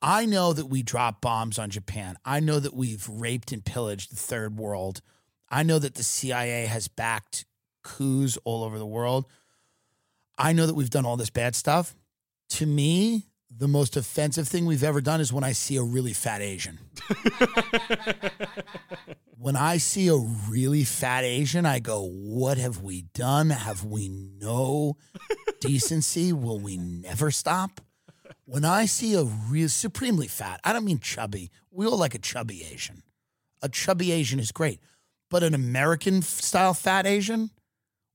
[0.00, 2.16] I know that we drop bombs on Japan.
[2.24, 5.00] I know that we've raped and pillaged the third world.
[5.50, 7.44] I know that the CIA has backed
[7.82, 9.26] coups all over the world.
[10.36, 11.96] I know that we've done all this bad stuff.
[12.50, 16.12] To me, the most offensive thing we've ever done is when I see a really
[16.12, 16.78] fat Asian.
[19.38, 23.50] when I see a really fat Asian, I go, What have we done?
[23.50, 24.96] Have we no
[25.60, 26.32] decency?
[26.32, 27.80] Will we never stop?
[28.50, 31.50] When I see a real supremely fat, I don't mean chubby.
[31.70, 33.02] We all like a chubby Asian.
[33.60, 34.80] A chubby Asian is great.
[35.28, 37.50] But an American style fat Asian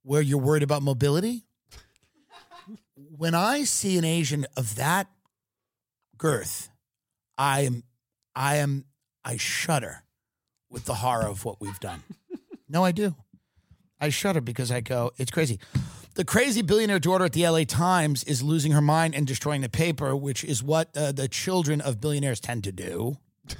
[0.01, 1.43] where you're worried about mobility,
[2.95, 5.07] when I see an Asian of that
[6.17, 6.71] girth,
[7.37, 7.83] I am,
[8.35, 8.85] I am,
[9.23, 10.01] I shudder
[10.67, 12.01] with the horror of what we've done.
[12.67, 13.13] No, I do.
[14.01, 15.59] I shudder because I go, it's crazy.
[16.15, 19.69] The crazy billionaire daughter at the LA Times is losing her mind and destroying the
[19.69, 23.17] paper, which is what uh, the children of billionaires tend to do.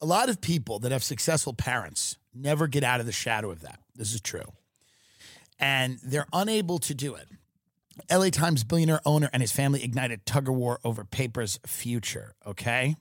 [0.00, 3.60] A lot of people that have successful parents never get out of the shadow of
[3.60, 3.80] that.
[3.94, 4.54] This is true.
[5.58, 7.28] And they're unable to do it.
[8.10, 12.34] LA Times billionaire owner and his family ignited tug of war over paper's future.
[12.46, 12.96] Okay.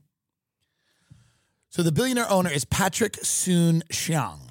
[1.69, 4.48] So the billionaire owner is Patrick Soon Xiang.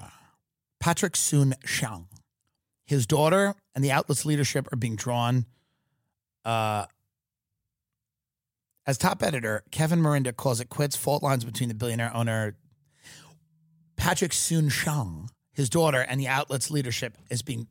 [0.79, 2.05] Patrick Soon Xiang.
[2.85, 5.45] His daughter and the outlet's leadership are being drawn.
[6.43, 6.85] Uh,
[8.87, 10.95] as top editor, Kevin Merida calls it quits.
[10.95, 12.55] Fault lines between the billionaire owner
[13.95, 17.67] Patrick Soon-Shiong, his daughter, and the outlet's leadership is being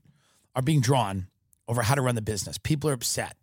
[0.54, 1.26] are being drawn
[1.66, 2.58] over how to run the business.
[2.58, 3.36] People are upset.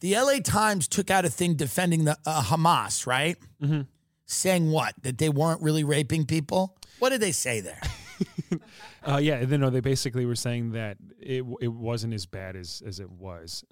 [0.00, 3.36] The LA Times took out a thing defending the uh, Hamas, right?
[4.26, 4.94] Saying what?
[5.02, 6.76] That they weren't really raping people?
[6.98, 7.80] What did they say there?
[9.06, 12.82] Uh, yeah, then no, they basically were saying that it it wasn't as bad as
[12.86, 13.62] as it was.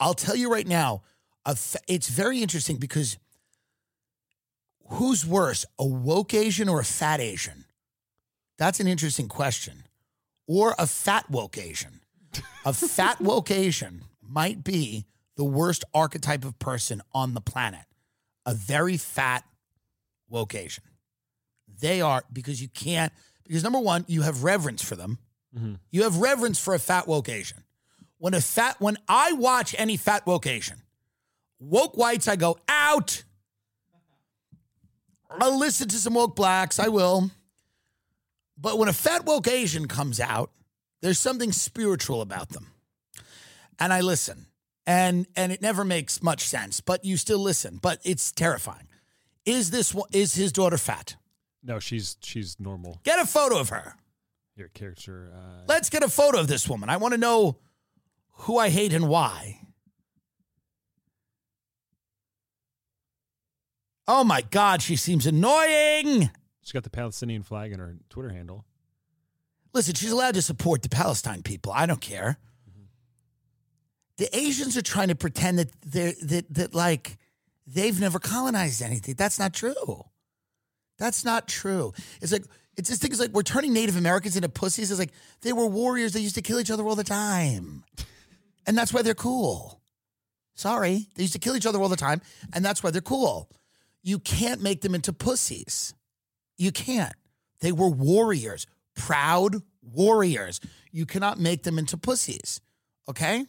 [0.00, 1.02] I'll tell you right now,
[1.86, 3.18] it's very interesting because
[4.88, 7.64] who's worse, a woke Asian or a fat Asian?
[8.56, 9.84] That's an interesting question.
[10.46, 12.00] Or a fat woke Asian.
[12.64, 15.06] A fat woke Asian might be
[15.36, 17.84] the worst archetype of person on the planet.
[18.46, 19.44] A very fat
[20.28, 20.84] woke Asian.
[21.80, 23.12] They are because you can't
[23.44, 25.18] because number one, you have reverence for them.
[25.56, 25.74] Mm-hmm.
[25.90, 27.64] You have reverence for a fat woke Asian.
[28.18, 30.82] When a fat when I watch any fat woke Asian,
[31.58, 33.24] woke whites, I go out.
[35.30, 36.78] I'll listen to some woke blacks.
[36.78, 37.30] I will.
[38.56, 40.50] But when a fat woke Asian comes out,
[41.00, 42.72] there's something spiritual about them.
[43.78, 44.46] And I listen.
[44.86, 47.78] And and it never makes much sense, but you still listen.
[47.80, 48.88] But it's terrifying.
[49.44, 51.16] Is this is his daughter fat?
[51.68, 52.98] No, she's she's normal.
[53.04, 53.94] Get a photo of her.
[54.56, 55.30] Your character.
[55.36, 56.88] Uh, Let's get a photo of this woman.
[56.88, 57.58] I want to know
[58.32, 59.60] who I hate and why.
[64.06, 66.30] Oh my God, she seems annoying.
[66.62, 68.64] she's got the Palestinian flag in her Twitter handle.
[69.74, 71.70] Listen, she's allowed to support the Palestine people.
[71.74, 72.38] I don't care.
[74.16, 77.18] The Asians are trying to pretend that they're that that like
[77.66, 79.14] they've never colonized anything.
[79.16, 80.06] That's not true.
[80.98, 81.92] That's not true.
[82.20, 82.44] It's like
[82.76, 84.90] it's just things like we're turning Native Americans into pussies.
[84.90, 86.12] It's like they were warriors.
[86.12, 87.84] They used to kill each other all the time,
[88.66, 89.80] and that's why they're cool.
[90.54, 92.20] Sorry, they used to kill each other all the time,
[92.52, 93.48] and that's why they're cool.
[94.02, 95.94] You can't make them into pussies.
[96.56, 97.14] You can't.
[97.60, 100.60] They were warriors, proud warriors.
[100.90, 102.60] You cannot make them into pussies.
[103.08, 103.44] Okay.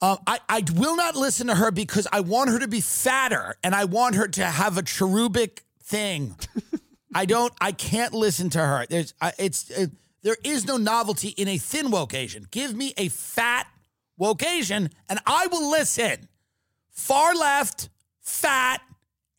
[0.00, 3.56] Uh, I, I will not listen to her because I want her to be fatter
[3.64, 6.36] and I want her to have a cherubic thing.
[7.14, 7.52] I don't.
[7.60, 8.86] I can't listen to her.
[8.88, 9.14] There's.
[9.20, 9.70] I, it's.
[9.70, 9.86] Uh,
[10.22, 12.46] there is no novelty in a thin woke Asian.
[12.50, 13.66] Give me a fat
[14.16, 16.28] woke Asian, and I will listen.
[16.90, 17.88] Far left,
[18.20, 18.80] fat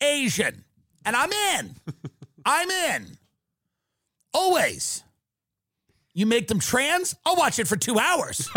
[0.00, 0.64] Asian,
[1.04, 1.76] and I'm in.
[2.44, 3.18] I'm in.
[4.32, 5.04] Always.
[6.12, 7.14] You make them trans?
[7.24, 8.48] I'll watch it for two hours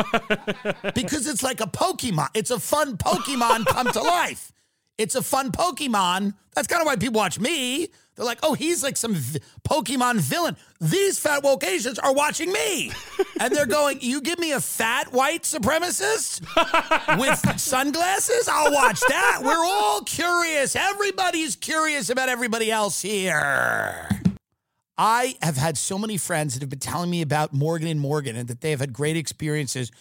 [0.96, 2.30] because it's like a Pokemon.
[2.34, 4.53] It's a fun Pokemon come to life.
[4.98, 6.34] It's a fun Pokemon.
[6.54, 7.90] That's kind of why people watch me.
[8.16, 10.56] They're like, oh, he's like some v- Pokemon villain.
[10.80, 12.92] These fat woke Asians are watching me.
[13.40, 16.40] And they're going, you give me a fat white supremacist
[17.20, 18.48] with sunglasses?
[18.48, 19.42] I'll watch that.
[19.44, 20.76] We're all curious.
[20.76, 24.08] Everybody's curious about everybody else here.
[24.98, 28.36] I have had so many friends that have been telling me about Morgan and Morgan
[28.36, 29.92] and that they have had great experiences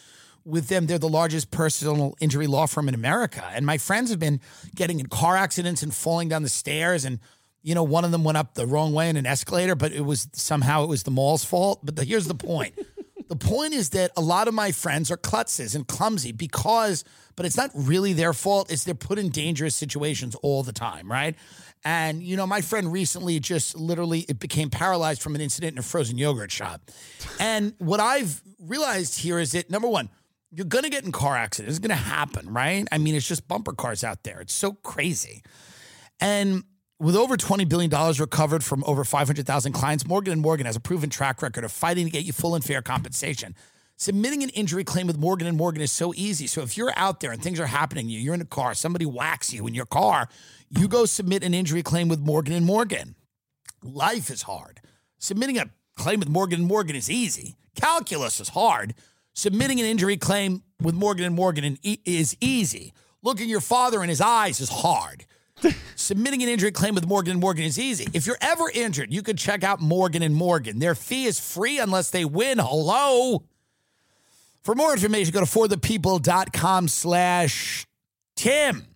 [0.45, 0.87] with them.
[0.87, 3.45] They're the largest personal injury law firm in America.
[3.55, 4.41] And my friends have been
[4.75, 7.05] getting in car accidents and falling down the stairs.
[7.05, 7.21] And,
[7.63, 10.03] you know, one of them went up the wrong way in an escalator, but it
[10.03, 11.81] was somehow it was the mall's fault.
[11.85, 12.79] But the, here's the point.
[13.29, 17.05] the point is that a lot of my friends are klutzes and clumsy because,
[17.37, 18.71] but it's not really their fault.
[18.71, 21.37] It's they're put in dangerous situations all the time, right?
[21.85, 25.79] And you know, my friend recently just literally it became paralyzed from an incident in
[25.79, 26.91] a frozen yogurt shop.
[27.41, 30.09] And what I've realized here is that number one,
[30.53, 31.79] you're gonna get in car accidents.
[31.79, 32.87] It's gonna happen, right?
[32.93, 34.41] I mean, it's just bumper cars out there.
[34.41, 35.43] It's so crazy.
[36.21, 36.65] And
[37.01, 41.11] with over $20 billion recovered from over 500,000 clients, Morgan & Morgan has a proven
[41.11, 43.57] track record of fighting to get you full and fair compensation.
[43.97, 46.47] Submitting an injury claim with Morgan & Morgan is so easy.
[46.47, 48.75] So if you're out there and things are happening to you, you're in a car,
[48.75, 50.29] somebody whacks you in your car,
[50.71, 53.17] you go submit an injury claim with Morgan & Morgan.
[53.83, 54.81] Life is hard.
[55.19, 57.57] Submitting a claim with Morgan & Morgan is easy.
[57.75, 58.95] Calculus is hard.
[59.35, 62.93] Submitting an injury claim with Morgan & Morgan is easy.
[63.23, 65.25] Looking your father in his eyes is hard.
[65.97, 68.09] Submitting an injury claim with Morgan & Morgan is easy.
[68.13, 70.81] If you're ever injured, you could check out Morgan & Morgan.
[70.81, 72.59] Their fee is free unless they win.
[72.59, 73.45] Hello?
[74.63, 77.87] For more information, go to forthepeople.com slash
[78.37, 78.87] Tim.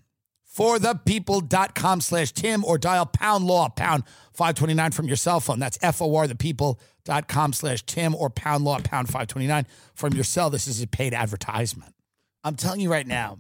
[0.56, 5.58] Forthepeople.com slash Tim or dial pound law, pound 529 from your cell phone.
[5.58, 10.48] That's F-O-R, thepeople.com slash Tim or pound law, pound 529 from your cell.
[10.48, 11.94] This is a paid advertisement.
[12.42, 13.38] I'm telling you right now,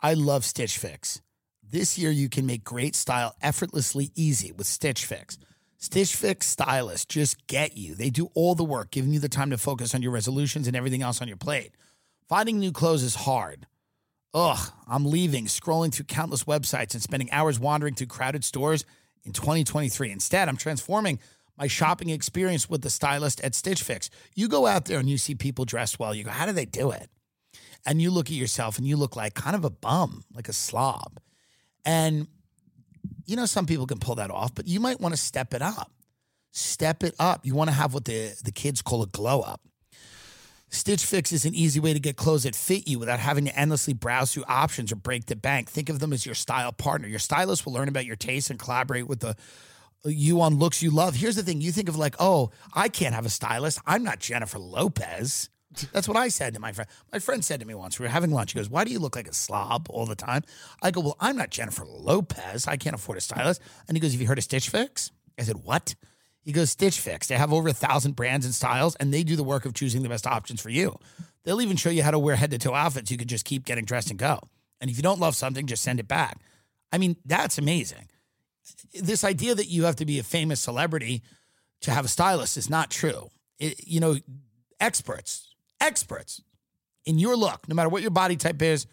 [0.00, 1.20] I love Stitch Fix.
[1.62, 5.38] This year, you can make great style effortlessly easy with Stitch Fix.
[5.76, 7.94] Stitch Fix stylists just get you.
[7.94, 10.74] They do all the work, giving you the time to focus on your resolutions and
[10.74, 11.76] everything else on your plate.
[12.28, 13.66] Finding new clothes is hard.
[14.34, 18.84] Ugh, I'm leaving, scrolling through countless websites and spending hours wandering through crowded stores
[19.24, 20.10] in 2023.
[20.10, 21.18] Instead, I'm transforming
[21.56, 24.10] my shopping experience with the stylist at Stitch Fix.
[24.34, 26.14] You go out there and you see people dressed well.
[26.14, 27.08] You go, how do they do it?
[27.86, 30.52] And you look at yourself and you look like kind of a bum, like a
[30.52, 31.18] slob.
[31.84, 32.28] And
[33.28, 35.62] you know, some people can pull that off, but you might want to step it
[35.62, 35.92] up.
[36.50, 37.44] Step it up.
[37.44, 39.60] You want to have what the, the kids call a glow up.
[40.70, 43.58] Stitch Fix is an easy way to get clothes that fit you without having to
[43.58, 45.70] endlessly browse through options or break the bank.
[45.70, 47.08] Think of them as your style partner.
[47.08, 49.34] Your stylist will learn about your taste and collaborate with the
[50.04, 51.16] you on looks you love.
[51.16, 53.80] Here's the thing: you think of like, oh, I can't have a stylist.
[53.86, 55.48] I'm not Jennifer Lopez.
[55.92, 56.88] That's what I said to my friend.
[57.12, 58.52] My friend said to me once, we were having lunch.
[58.52, 60.42] He goes, Why do you look like a slob all the time?
[60.82, 62.66] I go, Well, I'm not Jennifer Lopez.
[62.66, 63.60] I can't afford a stylist.
[63.86, 65.10] And he goes, Have you heard of Stitch Fix?
[65.38, 65.94] I said, What?
[66.42, 67.26] He goes, Stitch Fix.
[67.26, 70.02] They have over a thousand brands and styles, and they do the work of choosing
[70.02, 70.98] the best options for you.
[71.44, 73.10] They'll even show you how to wear head to toe outfits.
[73.10, 74.40] You could just keep getting dressed and go.
[74.80, 76.38] And if you don't love something, just send it back.
[76.92, 78.08] I mean, that's amazing.
[78.94, 81.22] this idea that you have to be a famous celebrity
[81.80, 83.30] to have a stylist is not true.
[83.58, 84.16] It, you know,
[84.80, 86.42] experts, experts
[87.04, 88.86] in your look, no matter what your body type is,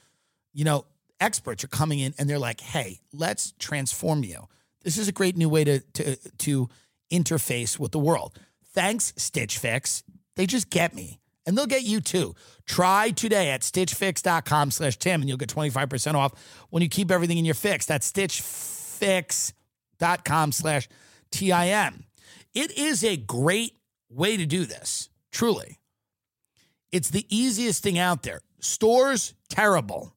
[0.53, 0.85] you know,
[1.19, 4.47] experts are coming in and they're like, "Hey, let's transform you.
[4.83, 6.69] This is a great new way to to to
[7.11, 8.39] interface with the world."
[8.73, 10.03] Thanks, Stitch Fix.
[10.35, 11.19] They just get me.
[11.45, 12.35] And they'll get you too.
[12.65, 16.33] Try today at stitchfix.com slash Tim and you'll get 25% off
[16.71, 17.85] when you keep everything in your fix.
[17.85, 20.89] That's stitchfix.com slash
[21.31, 22.03] T-I-M.
[22.53, 23.73] It is a great
[24.09, 25.79] way to do this, truly.
[26.91, 28.39] It's the easiest thing out there.
[28.59, 30.15] Stores, terrible.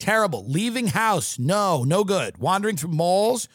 [0.00, 0.44] Terrible.
[0.48, 2.38] Leaving house, no, no good.
[2.38, 3.48] Wandering through malls,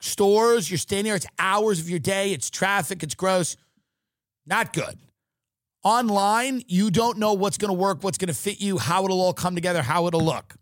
[0.00, 3.56] stores, you're standing there, it's hours of your day, it's traffic, it's gross.
[4.46, 4.98] Not good.
[5.82, 9.20] Online, you don't know what's going to work, what's going to fit you, how it'll
[9.20, 10.56] all come together, how it'll look.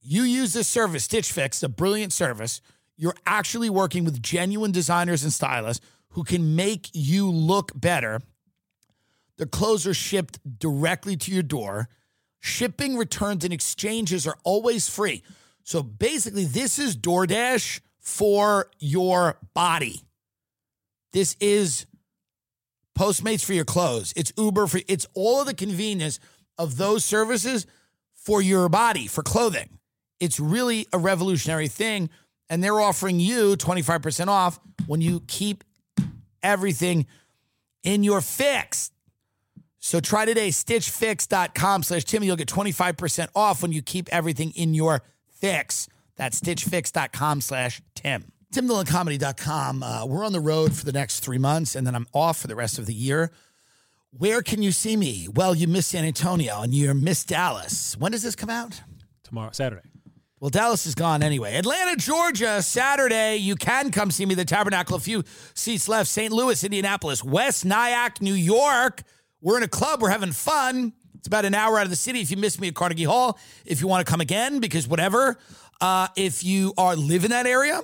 [0.00, 2.60] You use this service, Stitch Fix, a brilliant service.
[2.96, 8.20] You're actually working with genuine designers and stylists who can make you look better.
[9.38, 11.88] The clothes are shipped directly to your door.
[12.38, 15.22] Shipping, returns, and exchanges are always free.
[15.64, 20.02] So basically, this is DoorDash for your body.
[21.12, 21.86] This is
[22.96, 24.12] Postmates for your clothes.
[24.14, 26.20] It's Uber for it's all of the convenience
[26.58, 27.66] of those services
[28.14, 29.78] for your body, for clothing.
[30.20, 32.08] It's really a revolutionary thing.
[32.48, 35.64] And they're offering you 25% off when you keep
[36.42, 37.06] everything
[37.82, 38.92] in your fix.
[39.80, 42.26] So try today, stitchfix.com slash Timmy.
[42.26, 45.02] You'll get 25% off when you keep everything in your
[45.40, 45.88] fix.
[46.16, 48.32] That's stitchfix.com slash Tim.
[48.54, 49.82] TimDillonComedy.com.
[49.82, 52.46] Uh, we're on the road for the next three months, and then I'm off for
[52.46, 53.32] the rest of the year.
[54.16, 55.26] Where can you see me?
[55.34, 57.96] Well, you miss San Antonio and you miss Dallas.
[57.98, 58.80] When does this come out?
[59.24, 59.82] Tomorrow, Saturday.
[60.38, 61.56] Well, Dallas is gone anyway.
[61.56, 63.38] Atlanta, Georgia, Saturday.
[63.38, 64.36] You can come see me.
[64.36, 66.08] The Tabernacle, a few seats left.
[66.08, 66.32] St.
[66.32, 69.02] Louis, Indianapolis, West Nyack, New York.
[69.40, 70.00] We're in a club.
[70.00, 70.92] We're having fun.
[71.16, 72.20] It's about an hour out of the city.
[72.20, 75.38] If you miss me at Carnegie Hall, if you want to come again, because whatever.
[75.80, 77.82] Uh, if you are live in that area,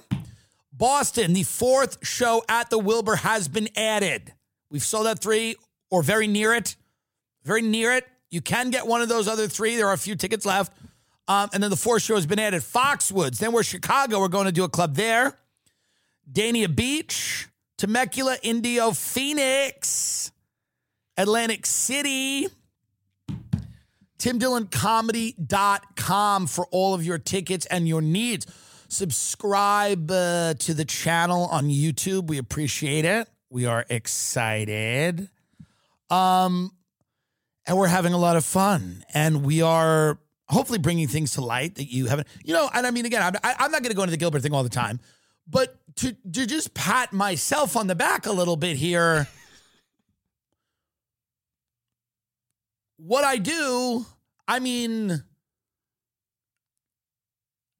[0.73, 4.33] Boston, the fourth show at the Wilbur has been added.
[4.71, 5.57] We've sold out three
[5.91, 6.77] or very near it.
[7.45, 8.07] Very near it.
[8.31, 9.77] You can get one of those other three.
[9.77, 10.73] There are a few tickets left.
[11.27, 12.63] Um, and then the fourth show has been added.
[12.63, 13.39] Foxwoods.
[13.39, 14.21] Then we're Chicago.
[14.21, 15.39] We're going to do a club there.
[16.31, 20.33] Dania Beach, Temecula, Indio, Phoenix,
[21.17, 22.47] Atlantic City.
[24.21, 28.47] TimDillonComedy.com for all of your tickets and your needs.
[28.89, 32.29] Subscribe uh, to the channel on YouTube.
[32.29, 33.29] We appreciate it.
[33.49, 35.29] We are excited.
[36.11, 36.73] Um,
[37.67, 39.05] and we're having a lot of fun.
[39.15, 40.19] And we are
[40.49, 43.35] hopefully bringing things to light that you haven't, you know, and I mean, again, I'm,
[43.43, 44.99] I, I'm not going to go into the Gilbert thing all the time,
[45.49, 49.29] but to, to just pat myself on the back a little bit here.
[53.07, 54.05] What I do,
[54.47, 55.23] I mean,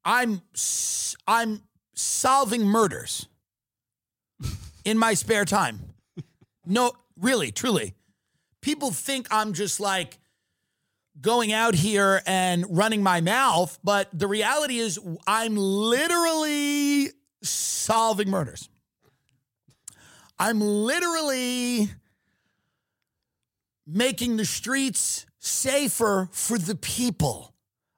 [0.03, 0.41] I'm
[1.27, 1.61] I'm
[1.93, 3.27] solving murders
[4.85, 5.79] in my spare time.
[6.65, 7.93] No, really, truly.
[8.61, 10.19] People think I'm just like
[11.19, 17.09] going out here and running my mouth, but the reality is I'm literally
[17.43, 18.69] solving murders.
[20.39, 21.89] I'm literally
[23.91, 27.53] making the streets safer for the people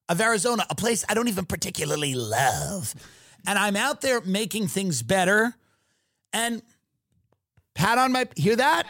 [0.09, 2.93] of Arizona, a place I don't even particularly love.
[3.45, 5.53] And I'm out there making things better.
[6.31, 6.61] And
[7.75, 8.87] pat on my hear that?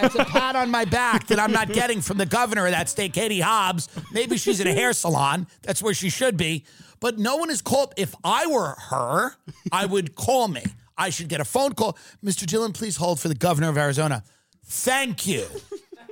[0.00, 2.88] That's a pat on my back that I'm not getting from the governor of that
[2.88, 3.88] state, Katie Hobbs.
[4.12, 5.46] Maybe she's in a hair salon.
[5.62, 6.64] That's where she should be.
[7.00, 7.94] But no one is called.
[7.96, 9.32] If I were her,
[9.72, 10.62] I would call me.
[10.96, 11.98] I should get a phone call.
[12.24, 12.46] Mr.
[12.46, 14.22] Dillon, please hold for the governor of Arizona.
[14.64, 15.46] Thank you.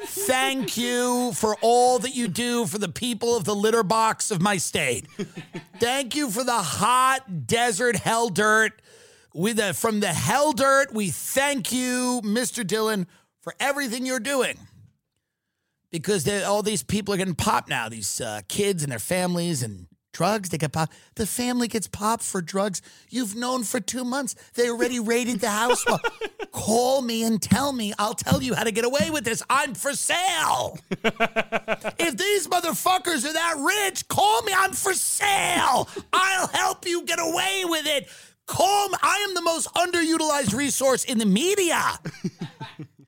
[0.03, 4.41] Thank you for all that you do for the people of the litter box of
[4.41, 5.07] my state.
[5.79, 8.81] Thank you for the hot desert hell dirt.
[9.33, 12.67] With the, from the hell dirt, we thank you, Mr.
[12.67, 13.07] Dillon,
[13.43, 14.59] for everything you're doing.
[15.93, 19.87] Because all these people are getting popped now, these uh, kids and their families and
[20.13, 20.93] drugs, they get popped.
[21.15, 24.35] The family gets popped for drugs you've known for two months.
[24.55, 25.85] They already raided the house.
[25.87, 26.01] Well,
[26.53, 27.93] call me and tell me.
[27.99, 29.43] I'll tell you how to get away with this.
[29.49, 30.79] I'm for sale.
[30.91, 34.53] if these motherfuckers are that rich, call me.
[34.57, 35.89] I'm for sale.
[36.13, 38.09] I'll help you get away with it.
[38.47, 38.97] Call me.
[39.03, 41.81] I am the most underutilized resource in the media.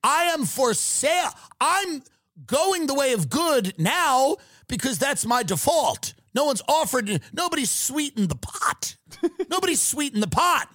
[0.04, 1.30] I am for sale.
[1.60, 2.02] I'm
[2.46, 4.36] going the way of good now
[4.68, 6.14] because that's my default.
[6.34, 8.96] No one's offered, nobody's sweetened the pot.
[9.50, 10.68] nobody's sweetened the pot.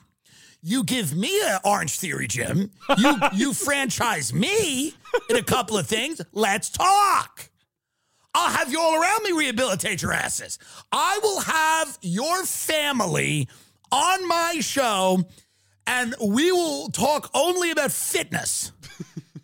[0.61, 2.71] You give me an Orange Theory gym.
[2.97, 4.93] You you franchise me
[5.29, 6.21] in a couple of things.
[6.33, 7.49] Let's talk.
[8.33, 10.59] I'll have you all around me rehabilitate your asses.
[10.91, 13.47] I will have your family
[13.91, 15.25] on my show
[15.87, 18.73] and we will talk only about fitness.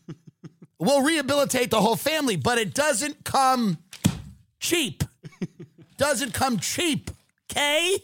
[0.79, 3.77] we'll rehabilitate the whole family, but it doesn't come
[4.59, 5.03] cheap.
[6.03, 7.11] Doesn't come cheap,
[7.49, 7.97] okay?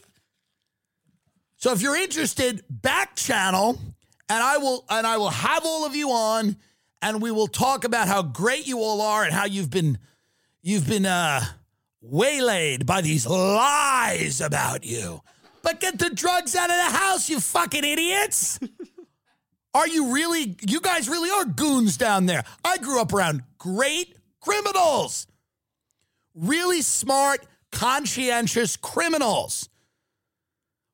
[1.57, 3.77] So if you're interested, back channel
[4.29, 6.55] and I will and I will have all of you on
[7.01, 9.97] and we will talk about how great you all are and how you've been
[10.61, 11.41] you've been uh
[11.99, 15.19] waylaid by these lies about you.
[15.61, 18.61] But get the drugs out of the house, you fucking idiots.
[19.73, 22.45] Are you really, you guys really are goons down there?
[22.63, 25.27] I grew up around great criminals,
[26.33, 29.69] really smart, conscientious criminals.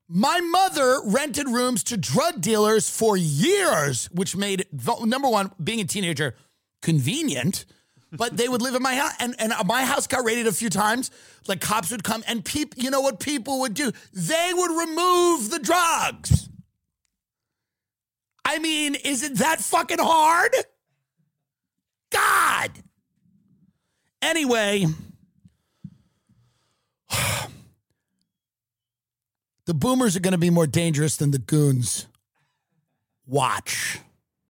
[0.08, 4.66] My mother rented rooms to drug dealers for years, which made,
[5.04, 6.34] number one, being a teenager
[6.80, 7.64] convenient
[8.12, 10.70] but they would live in my house and, and my house got raided a few
[10.70, 11.10] times.
[11.46, 13.92] Like cops would come and people you know what people would do?
[14.12, 16.48] They would remove the drugs.
[18.44, 20.52] I mean is it that fucking hard?
[22.10, 22.70] God!
[24.22, 24.86] Anyway
[29.66, 32.06] the boomers are going to be more dangerous than the goons.
[33.26, 34.00] Watch